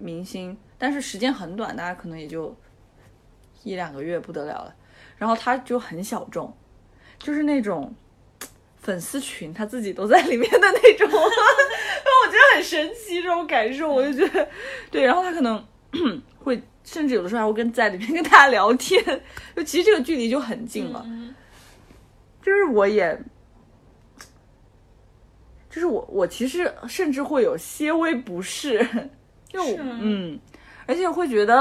[0.00, 2.56] 明星，但是时间很短，大家可能也就
[3.62, 4.74] 一两个月不得了了。
[5.18, 6.52] 然后他就很小众，
[7.18, 7.94] 就是那种
[8.78, 14.48] 粉丝群他自己都在里面的那种，我觉得很神奇这种感受，我就觉得
[14.90, 15.04] 对。
[15.04, 15.62] 然后他可能
[16.38, 19.02] 会甚至有的时候还会跟在里面跟大家聊天，
[19.54, 21.06] 就其实这个距离就很近了。
[22.44, 23.18] 就是我也
[25.70, 28.78] 就是我，我其实甚至会有些微不适，
[29.48, 30.38] 就我嗯，
[30.86, 31.54] 而且会觉得，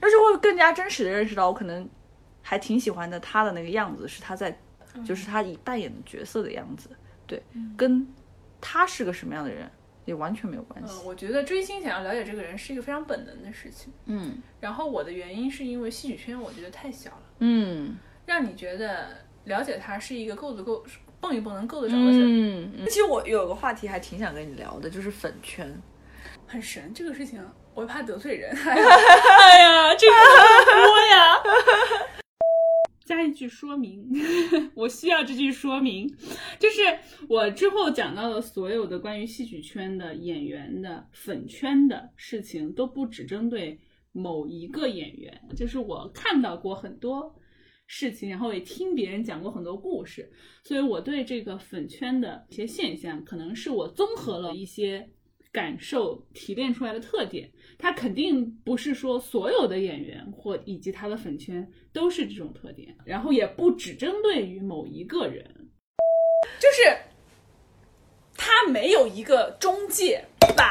[0.00, 1.86] 而且会更加真实的认识到，我可能
[2.40, 4.58] 还挺喜欢的他的那个样子，是他在，
[5.04, 6.88] 就是他以扮演的角色的样子，
[7.26, 7.42] 对，
[7.76, 8.08] 跟
[8.62, 9.70] 他是个什么样的人
[10.06, 13.92] 也完全没有关系嗯，，我觉得追星想要了解这个人是一个非常本能的事情。
[14.06, 14.38] 嗯。
[14.58, 17.98] 然后我的原因是因为戏曲圈我觉得太小了，嗯。
[18.26, 20.84] 让你觉得了解他是一个够足够
[21.20, 25.80] 蹦一蹦能够得着的事儿，嗯，嗯其实我有个话题还挺想跟你聊的，就是粉圈。
[26.46, 26.92] 很神。
[26.94, 27.42] 这个事情
[27.74, 31.42] 我又怕得罪人， 哎呀，这个很多呀。
[33.04, 34.08] 加一句说明，
[34.74, 36.08] 我需要这句说明，
[36.58, 36.80] 就是
[37.28, 43.78] 我之后讲到的所有的关于戏曲圈的演员的粉圈的事情，都不只针对
[44.12, 47.34] 某一个演员，就是我看到过很多
[47.96, 50.28] 事情，然后也听别人讲过很多故事，
[50.64, 55.08] 所以我对这个粉圈的一些现象，可能是我综合了一些
[55.52, 57.48] 感受提炼出来的特点。
[57.78, 65.44] 它肯定不是说所有的演员或以及他的粉圈都是这种特点，然后也不只针对于某一个人，
[66.58, 66.82] 就是
[68.46, 70.22] 他没有一个中介
[70.54, 70.70] 把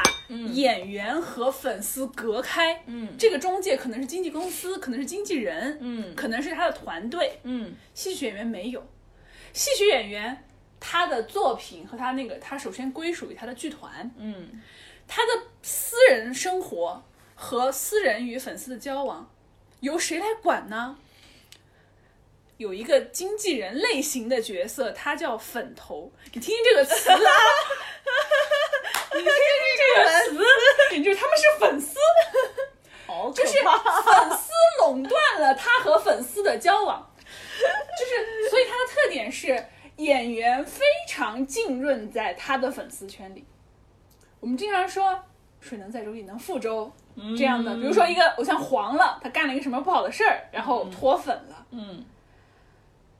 [0.52, 2.80] 演员和粉丝隔开。
[2.86, 7.40] 嗯这个中介可能是经纪公司，可能是经纪人，嗯可能是他的团队。
[7.42, 8.86] 嗯戏曲演员没有，
[9.52, 10.44] 戏曲演员
[10.78, 14.62] 他的作品和他那个，他首先归属于他的剧团，嗯
[15.08, 17.02] 他的私人生活
[17.34, 19.28] 和私人与粉丝的交往
[19.80, 20.96] 由谁来管呢？
[22.56, 26.12] 有一个经纪人类型的角色，他叫粉头。
[26.32, 27.16] 你听听这个词啊，
[29.14, 29.32] 你听听
[29.78, 30.10] 这个
[30.90, 31.98] 词，就是他们是粉丝，
[33.06, 34.50] 好就是粉丝
[34.80, 43.44] 垄断了他和粉丝的交往，就是所以他的特点是演员非常浸润在他的粉丝圈里。
[44.38, 45.24] 我们经常说
[45.60, 46.92] “水能载舟，亦能覆舟”
[47.36, 51.66] 这样的，比如说一个偶像黄了，他干了一个什么不好的事儿，然后脱粉了。
[51.70, 52.04] 嗯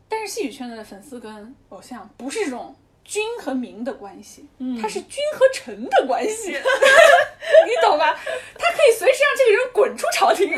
[0.09, 2.75] 但是戏曲圈的粉丝跟偶像不是这种
[3.05, 4.47] 君和民的关系，
[4.81, 8.15] 它是君和臣的关系， 你懂吧？
[8.59, 10.55] 他可以随时让这个人滚出朝廷。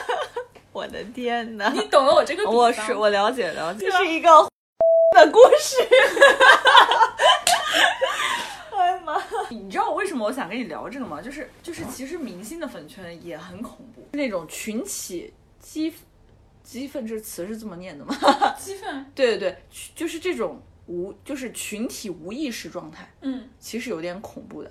[0.72, 1.70] 我的天哪！
[1.70, 2.54] 你懂了我这个比方？
[2.54, 4.28] 我是我了解了解，这是一个
[5.16, 5.76] 的故事。
[8.76, 9.20] 哎呀妈！
[9.50, 11.20] 你知道我为什么我想跟你聊这个吗？
[11.20, 15.92] 就是就是，其实明星的粉圈也很恐怖，那种群起激
[16.68, 18.14] 激愤这词是这么念的吗？
[18.60, 19.56] 激愤，对对对，
[19.94, 24.70] 就是这种无就是群体无意识状态，嗯，其实有点恐怖的。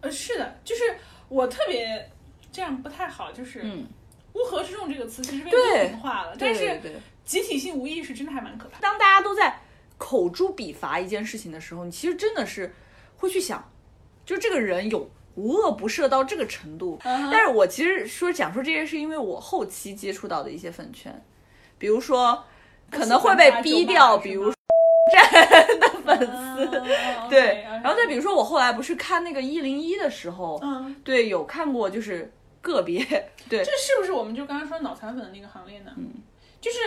[0.00, 0.82] 呃，是的，就是
[1.28, 2.10] 我特别
[2.50, 3.86] 这样不太好，就是嗯，
[4.32, 6.80] 乌合之众这个词其实被对污名化了，但是。
[7.24, 8.82] 集体性无意识真的还蛮可怕的。
[8.82, 9.60] 当大家都在
[9.98, 12.72] 口诛笔伐一件事情的时候，你其实真的是
[13.16, 13.68] 会去想，
[14.24, 16.96] 就这个人有无恶不赦到这个程度。
[17.02, 21.20] 嗯但是我其实说讲说这些，是因为我后期接触到的一些粉圈，
[21.78, 22.44] 比如说
[22.90, 24.52] 可能会被逼掉，比如
[25.12, 26.66] 站的粉丝。
[27.28, 32.98] 对，然后再比如说，我后来不是看那个一零一的时候，嗯，对，有看过就是个别，
[33.48, 35.92] 对，这是不是我们就刚刚说脑残粉的那个行列呢？
[35.96, 36.14] 嗯，
[36.60, 36.78] 就是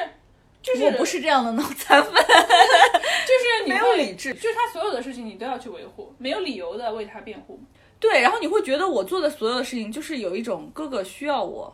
[0.62, 7.60] 就是我不是这样的脑残粉，就是你没有理智就是他所有的事情你都要去维护，没有理由的为他辩护。
[8.00, 11.74] 对，然后你会觉得我做的所有的事情就是有一种哥哥需要我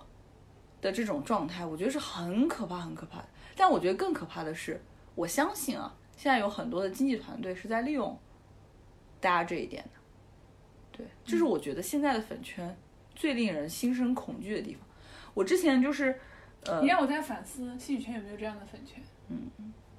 [0.82, 3.26] 的这种状态，我觉得是很可怕、很可怕的。
[3.56, 4.82] 但我觉得更可怕的是，
[5.16, 8.18] 我相信啊，现在有很多的经纪团队是在利用
[9.20, 9.90] 大家这一点的。
[10.92, 12.78] 对，这是我觉得现在的粉圈
[13.16, 14.82] 最令人心生恐惧的地方。
[15.34, 16.18] 我之前就是，
[16.66, 19.04] 呃你，让我在反思戏曲圈有没有这样的粉圈。
[19.28, 19.50] 嗯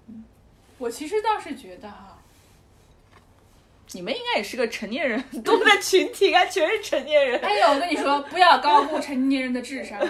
[0.07, 0.24] 嗯，
[0.79, 2.16] 我其实倒是觉得哈，
[3.93, 7.39] 你们应该也是个成年人 多的群体，啊，全是成年人。
[7.41, 9.99] 哎呦，我跟你说，不要高估成年人的智商。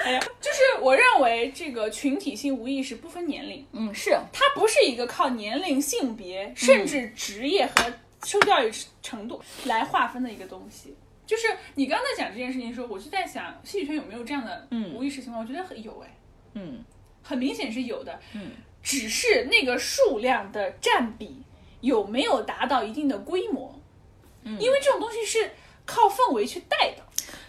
[0.00, 7.92] 哎呀，就是我认为这个群体性无意识不分年龄，嗯，是，它不是一个靠年龄、性别，甚至职业和
[8.24, 8.70] 受教育
[9.02, 10.96] 程度来划分的一个东西。
[11.26, 15.42] 就是你刚才讲这件事情的时候，我就在想，戏剧圈有没有这样的嗯无意识情况？
[15.44, 16.16] 我觉得很有哎，
[16.54, 16.84] 嗯
[17.22, 18.18] 很明显是有的。
[18.34, 21.42] 嗯，只是那个数量的占比
[21.80, 23.80] 有没有达到一定的规模？
[24.44, 25.50] 嗯，因为这种东西是
[25.84, 27.02] 靠氛围去带的。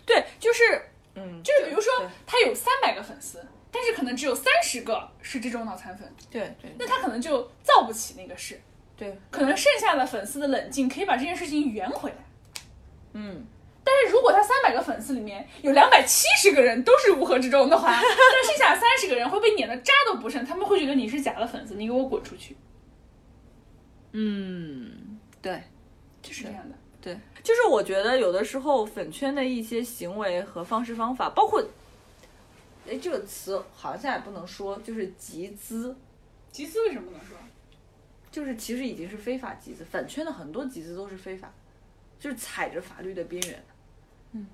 [0.06, 1.94] 对，就是，嗯，就是比如说，
[2.26, 8.60] 他有三百个粉丝，但是可能只有三十个是这种脑残粉，对对那他可能就造不起那个势。
[8.98, 12.18] 对，可能剩下的粉丝的冷静可以把这件事情圆回来。
[13.14, 13.46] 嗯。
[13.82, 22.56] 但是如果他三百个粉丝里面有两百七十个人都是乌合之众的话， 那剩下三十个人会被撵得渣都不剩，他们会觉得你是假的粉丝，你给我滚出去，
[24.12, 25.64] 嗯，对
[26.22, 26.76] 就是这样的。
[27.02, 31.64] 对，就是我觉得有的时候粉圈的一些行为和方式方法，包括，
[32.86, 35.96] 哎，这个词好像现在也不能说，就是集资，
[36.52, 37.38] 集资为什么不能说？
[38.32, 41.52] 就是其实已经是非法集资，粉圈的很多集资都是非法，
[42.20, 43.64] 就是踩着法律的边缘。
[44.34, 44.46] 嗯，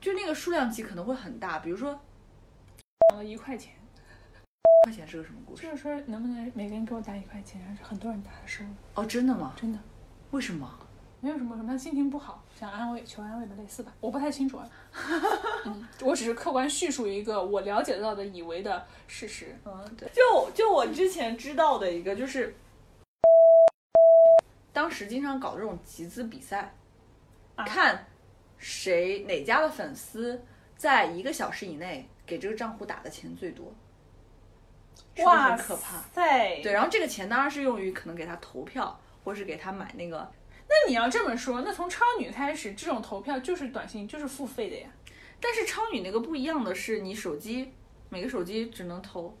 [0.00, 1.98] 就那个数量级可能会很大，比如说
[3.14, 3.72] 呃一块钱，
[4.84, 5.62] 块钱是个什么故事？
[5.62, 9.54] 就是说能不能每个人给我打一块钱，然后很多人打的收了，哦，真的吗？
[9.56, 9.78] 真的
[10.30, 10.78] 为什么？
[11.20, 14.70] 没有什么什么心情不好想安慰求安慰的类似吧，我不太清楚啊。
[15.66, 19.58] 嗯，我只是客观叙述一个我了解到的以为的事实。
[19.64, 22.54] 嗯，对，就就我之前知道的一个，就是
[24.72, 26.72] 当时经常搞这种集资比赛，
[27.56, 28.06] 啊看
[28.56, 30.40] 谁哪家的粉丝
[30.76, 33.74] 在一个小时以内给这个账户打的钱最多，
[35.22, 36.02] 是不是很可怕？
[36.14, 36.60] 对！
[36.62, 40.30] 对，然后这个钱当然是用于可能给他投票，或是给他买那个。
[40.68, 44.88] 那你要这么说，那从超女开始，这种投票就是短信，就是付费的呀。
[45.40, 47.72] 但是超女那个不一样的是，你手机
[48.08, 49.36] 每个手机只能投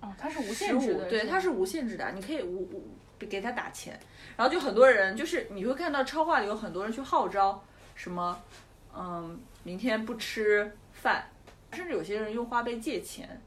[0.00, 2.82] 哦，它是无限制的，对，它是无限制的，你可以无无
[3.18, 3.98] 给他打钱，
[4.36, 7.62] 然后就很多人就是你会看到超话里有很多人去号召
[7.94, 8.42] 什么，
[8.94, 11.24] 嗯，明天不吃饭，
[11.72, 13.40] 甚至有些人用花呗借钱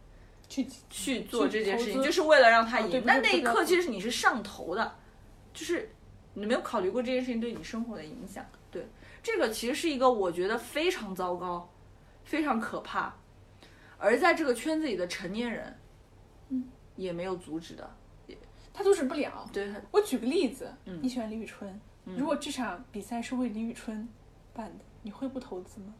[0.54, 3.04] 去去做这件事情，就是为了让他赢。
[3.06, 4.96] 但那一刻其实你是上头的，
[5.52, 5.90] 就是
[6.36, 8.46] 你没有考虑过这件事情对你生活的影响。
[8.70, 8.86] 对，
[9.24, 11.68] 这个其实是一个我觉得非常糟糕、
[12.24, 13.16] 非常可怕，
[13.98, 15.76] 而在这个圈子里的成年人，
[16.50, 17.90] 嗯，也没有阻止的。
[18.72, 19.50] 他阻止不了。
[19.52, 24.08] 对，我举个例子，嗯你喜欢李宇春，如果这场比赛是为李宇春
[24.54, 25.96] 办的，你会不投资吗？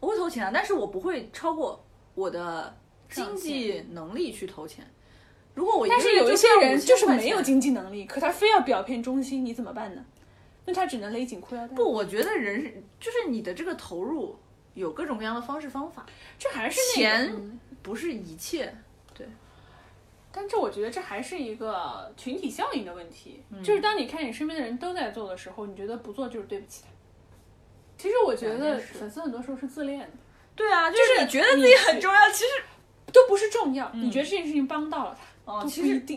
[0.00, 1.84] 我会投钱啊，但是我不会超过
[2.14, 2.74] 我的
[3.10, 4.84] 经济能力去投钱。
[5.54, 10.04] 如果我但是有一些个月就赚5000人就是没有经济能力，可他非要表骗忠心，你怎么办呢？
[10.64, 11.74] 那他只能勒紧裤腰带。
[11.74, 14.38] 不，，我觉得人是就是你的这个投入
[14.74, 16.06] 有各种各样的方式方法，
[16.38, 18.72] 这还是那个钱嗯不是一切。
[19.14, 19.26] 对
[20.30, 26.88] 但这我觉得这还是一个群体效应的问题，嗯就是当你看你身边的人都在做的时候，你觉得不做就是对不起他。
[27.96, 30.10] 其实我觉得粉丝很多时候是自恋的，
[30.54, 32.50] 对啊，就就是是你觉得自己很重要，其实
[33.12, 35.98] 都不是重要，你觉得这件事情帮到了他，哦，其实。
[36.00, 36.16] 对。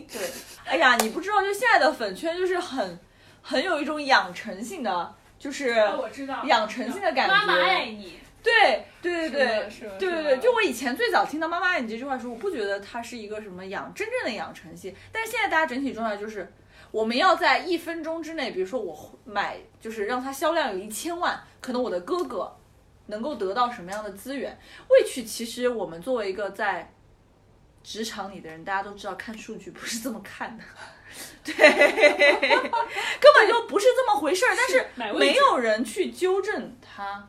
[0.64, 2.98] 哎呀，你不知道，就现在的粉圈就是很
[3.42, 7.34] 很有一种养成性的，就是哦我知道养成性的感觉。
[7.34, 9.68] 妈妈爱你，对对对对
[9.98, 16.52] 对对对，就我以前最早听到“妈妈爱你”这句话的时候，我不觉得它是一个什么养真正的养成系，但是现在大家整体状态就是，
[16.90, 22.56] 我们要在一分钟之内，比如说我买，就是让它销量有一千万，可能我的哥哥
[23.06, 24.58] 能够得到什么样的资源？
[24.88, 26.92] 未去，其实我们作为一个在
[27.82, 30.64] 职场里的人，大家都知道看数据不是这么看的。
[31.44, 34.86] 对， 根本就不是这么回事儿，但是
[35.18, 37.28] 没有人去纠正它。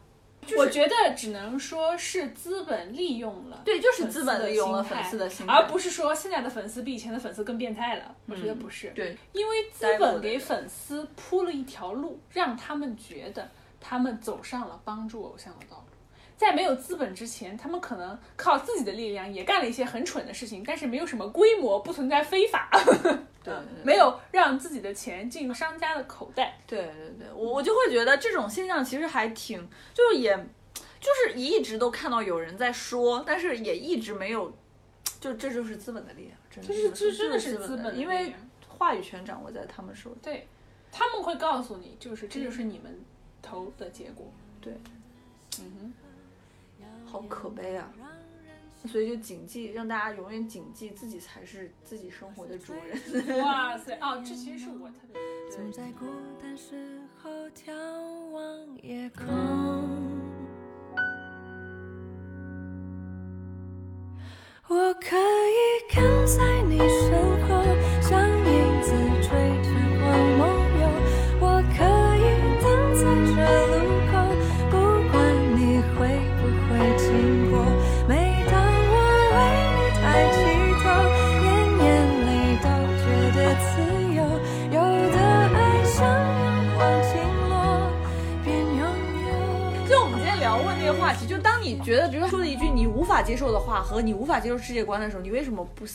[0.58, 8.16] 我觉得只能说是资本利用了，对就是资本利用了粉丝的心态而不是说现在的粉丝比以前的粉丝更变态了。
[8.28, 13.50] 我觉得不是，对，因为资本给粉丝铺了一条路，让他们觉得
[13.86, 15.84] 他们走上了帮助偶像的道路。
[16.38, 22.70] 在没有资本之前，他们可能靠自己的力量也干了一些很蠢的事情，但是没有什么规模，不存在非法，
[23.44, 23.54] 对
[23.84, 26.58] 没有让自己的钱进入商家的口袋。
[26.66, 30.36] 对对对，我我就会觉得这种现象其实还挺，就也
[31.00, 34.52] 就是一直都看到有人在说，但是也一直没有，
[35.20, 38.34] 就这就是资本的力量，真的这是这真的是是资本因为
[38.68, 40.18] 话语权掌握在他们手里。
[40.22, 40.48] 对，
[40.92, 43.00] 他们会告诉你，就是这就是你们
[43.44, 44.26] 投的结果。
[44.60, 44.74] 对，
[45.60, 45.94] 嗯哼
[47.06, 47.94] 好可悲啊！
[48.88, 53.40] 所以就谨记，让大家永远谨记自己才是自己生活的主人。
[53.40, 55.22] 哇塞，哦，这其实是我特别。
[55.52, 56.06] 总在孤
[56.42, 57.72] 单时候眺
[58.32, 59.26] 望夜空。
[64.68, 67.12] 我可以跟在你身
[67.48, 67.64] 后，
[68.02, 68.92] 像影子
[69.22, 69.30] 追
[69.62, 69.70] 着
[70.00, 70.42] 光梦
[83.04, 83.06] 觉
[83.36, 83.82] 得自
[84.14, 84.24] 由。
[84.72, 84.80] 有
[85.12, 87.12] 的爱像阳光倾
[87.50, 87.54] 落，
[88.44, 89.88] 便拥有。
[89.88, 95.86] 就我们今天聊过那个话题，就当你觉得，比如说说了一句你无法接受的话和你无法接受世界观的时候，你为什么不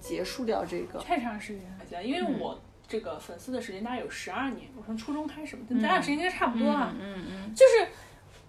[0.00, 0.98] 结束掉这个？
[1.00, 2.58] 太长时间了，因为嗯我
[2.88, 6.94] 这个粉丝的时间大概有十二年，我从初中开始嘛，咱俩时间应该差不多啊。
[6.98, 7.86] 嗯嗯，就是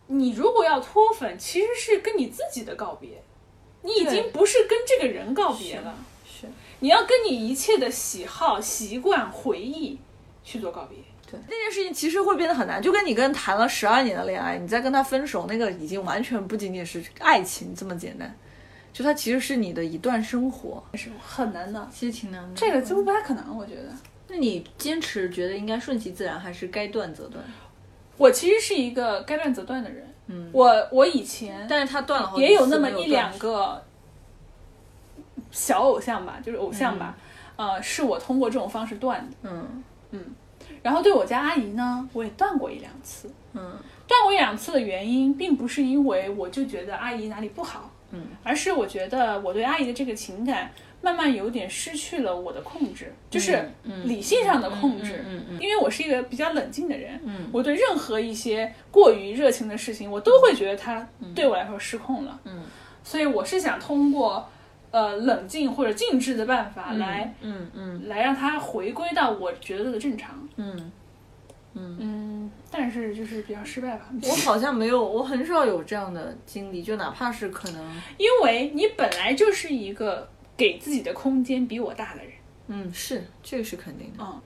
[0.07, 3.21] 你如果要脱粉，其实是跟你自己的告别，
[3.81, 5.93] 你已经不是跟这个人告别了，
[6.25, 6.47] 是
[6.79, 9.99] 你要跟你一切的喜好、习惯、回忆
[10.43, 10.97] 去做告别。
[11.29, 18.33] 对，那件事情其实会变得很难，就跟你跟谈了十二年的恋爱，你再跟他分手，那个已经完全不仅仅是爱情这么简单，
[18.91, 22.55] 就它其实是你的一段生活，是很难的，其实挺难的。
[22.55, 23.93] 这个几乎不太可能，我觉得。
[24.29, 27.43] 那你坚持觉得应该顺其自然，还是该断则断？
[28.17, 33.83] 我其实是一个该断则断的人，嗯，我我以前但是他断了也有那么一两个
[35.51, 37.17] 小偶像吧，就是偶像吧，
[37.55, 39.49] 呃，是我通过这种方式断的。
[39.49, 40.23] 嗯嗯
[40.83, 43.29] 然后对我家阿姨呢，我也断过一两次。
[43.53, 43.61] 嗯
[44.07, 50.71] 断过一两次的原因，并不是因为我就觉得阿姨哪里不好，嗯，而是我觉得我对阿姨的这个情感
[51.01, 53.63] 慢慢有点失去了我的控制，就是
[54.03, 55.23] 理性上的控制。
[55.27, 62.39] 嗯嗯因为我是一个比较冷静的人，嗯我对任何一些过于热情的事情，我都会觉得它对我来说失控了。
[62.45, 62.63] 嗯
[63.03, 64.47] 所以我是想通过
[64.91, 70.47] 呃冷静或者静置的办法来、嗯嗯来让它回归到我觉得的正常。
[70.57, 70.91] 嗯，
[71.75, 74.09] 嗯，但是就是比较失败吧。
[74.23, 77.81] 我好像没有，我很少有这样的经历，就哪怕是可能，
[78.17, 80.27] 因为你本来就是一个
[80.59, 82.33] 给自己的空间比我大的人。
[82.67, 84.17] 嗯，是这个是肯定的。
[84.19, 84.41] 嗯，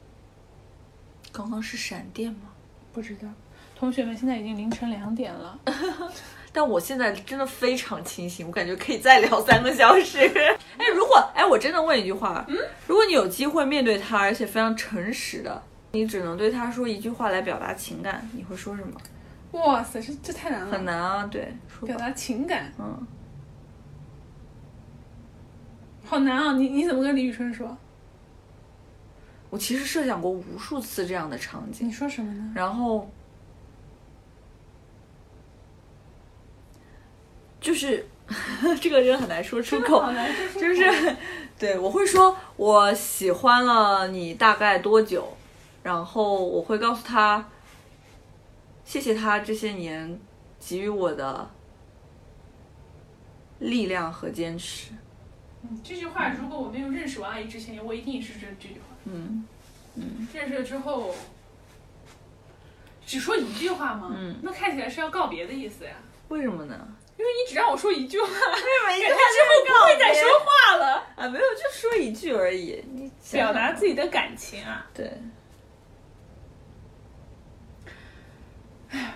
[1.32, 2.51] 刚刚是闪电吗？
[2.93, 3.28] 不知道，
[3.76, 5.59] 同学们现在已经凌晨两点了。
[6.53, 10.20] 但我现在真的非常清醒，我感觉可以再聊三个小时。
[10.78, 12.55] 哎，如果哎，我真的问一句话，嗯，
[12.86, 18.93] 如果你有机会面对他，而且非常诚实的，你只能对他说一句话来表达情感，你会说什么？
[19.53, 23.05] 哇塞，这这太难了，很难啊，对，说，表达情感，嗯，
[26.06, 26.54] 好难啊！
[26.54, 27.78] 你你怎么跟李宇春说？
[29.49, 32.51] 我其实设想过无数次这样的场景你，说什么呢？
[32.56, 33.10] 然后
[37.62, 38.06] 就是
[38.82, 40.04] 这个人很难说出口，
[40.56, 41.16] 就是
[41.58, 45.38] 对我会说我喜欢了你大概多久，
[45.84, 47.47] 然后我会告诉他，
[48.84, 50.20] 谢谢他这些年
[50.60, 51.49] 给予我的
[53.60, 54.91] 力量和坚持。
[55.84, 58.95] 这句话，如果我没有认识王阿姨之前，我一定是这这句话。
[59.05, 59.45] 嗯
[59.95, 61.14] 嗯认识了之后，
[63.05, 64.11] 只说一句话吗？
[64.18, 65.91] 嗯那看起来是要告别的意思呀。
[66.30, 66.88] 为什么呢？
[67.18, 69.16] 因为你只让我说一句话，为什么 一感觉
[69.66, 71.28] 之后不会再说话了，啊？
[71.30, 72.84] 没有，就说一句而已。
[72.91, 74.89] 你表达自己的感情啊。
[74.93, 75.11] 对。
[78.89, 79.14] 哎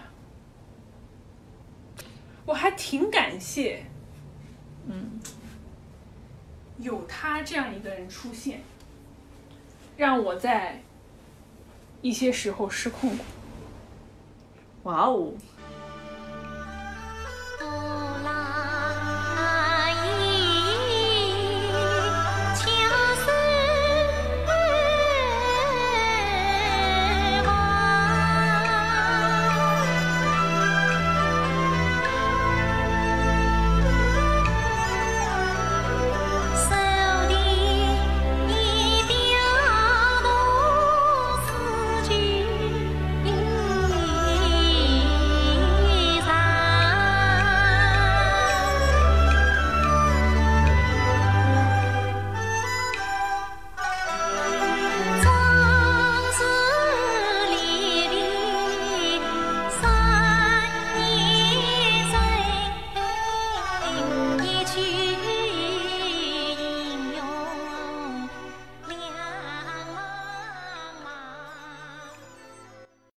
[2.45, 3.83] 我还挺感谢
[4.87, 5.19] 嗯
[6.79, 8.61] 有他这样一个人出现，
[9.97, 10.81] 让我在
[12.01, 13.25] 一些时候失控过。
[14.83, 15.33] 哇哦，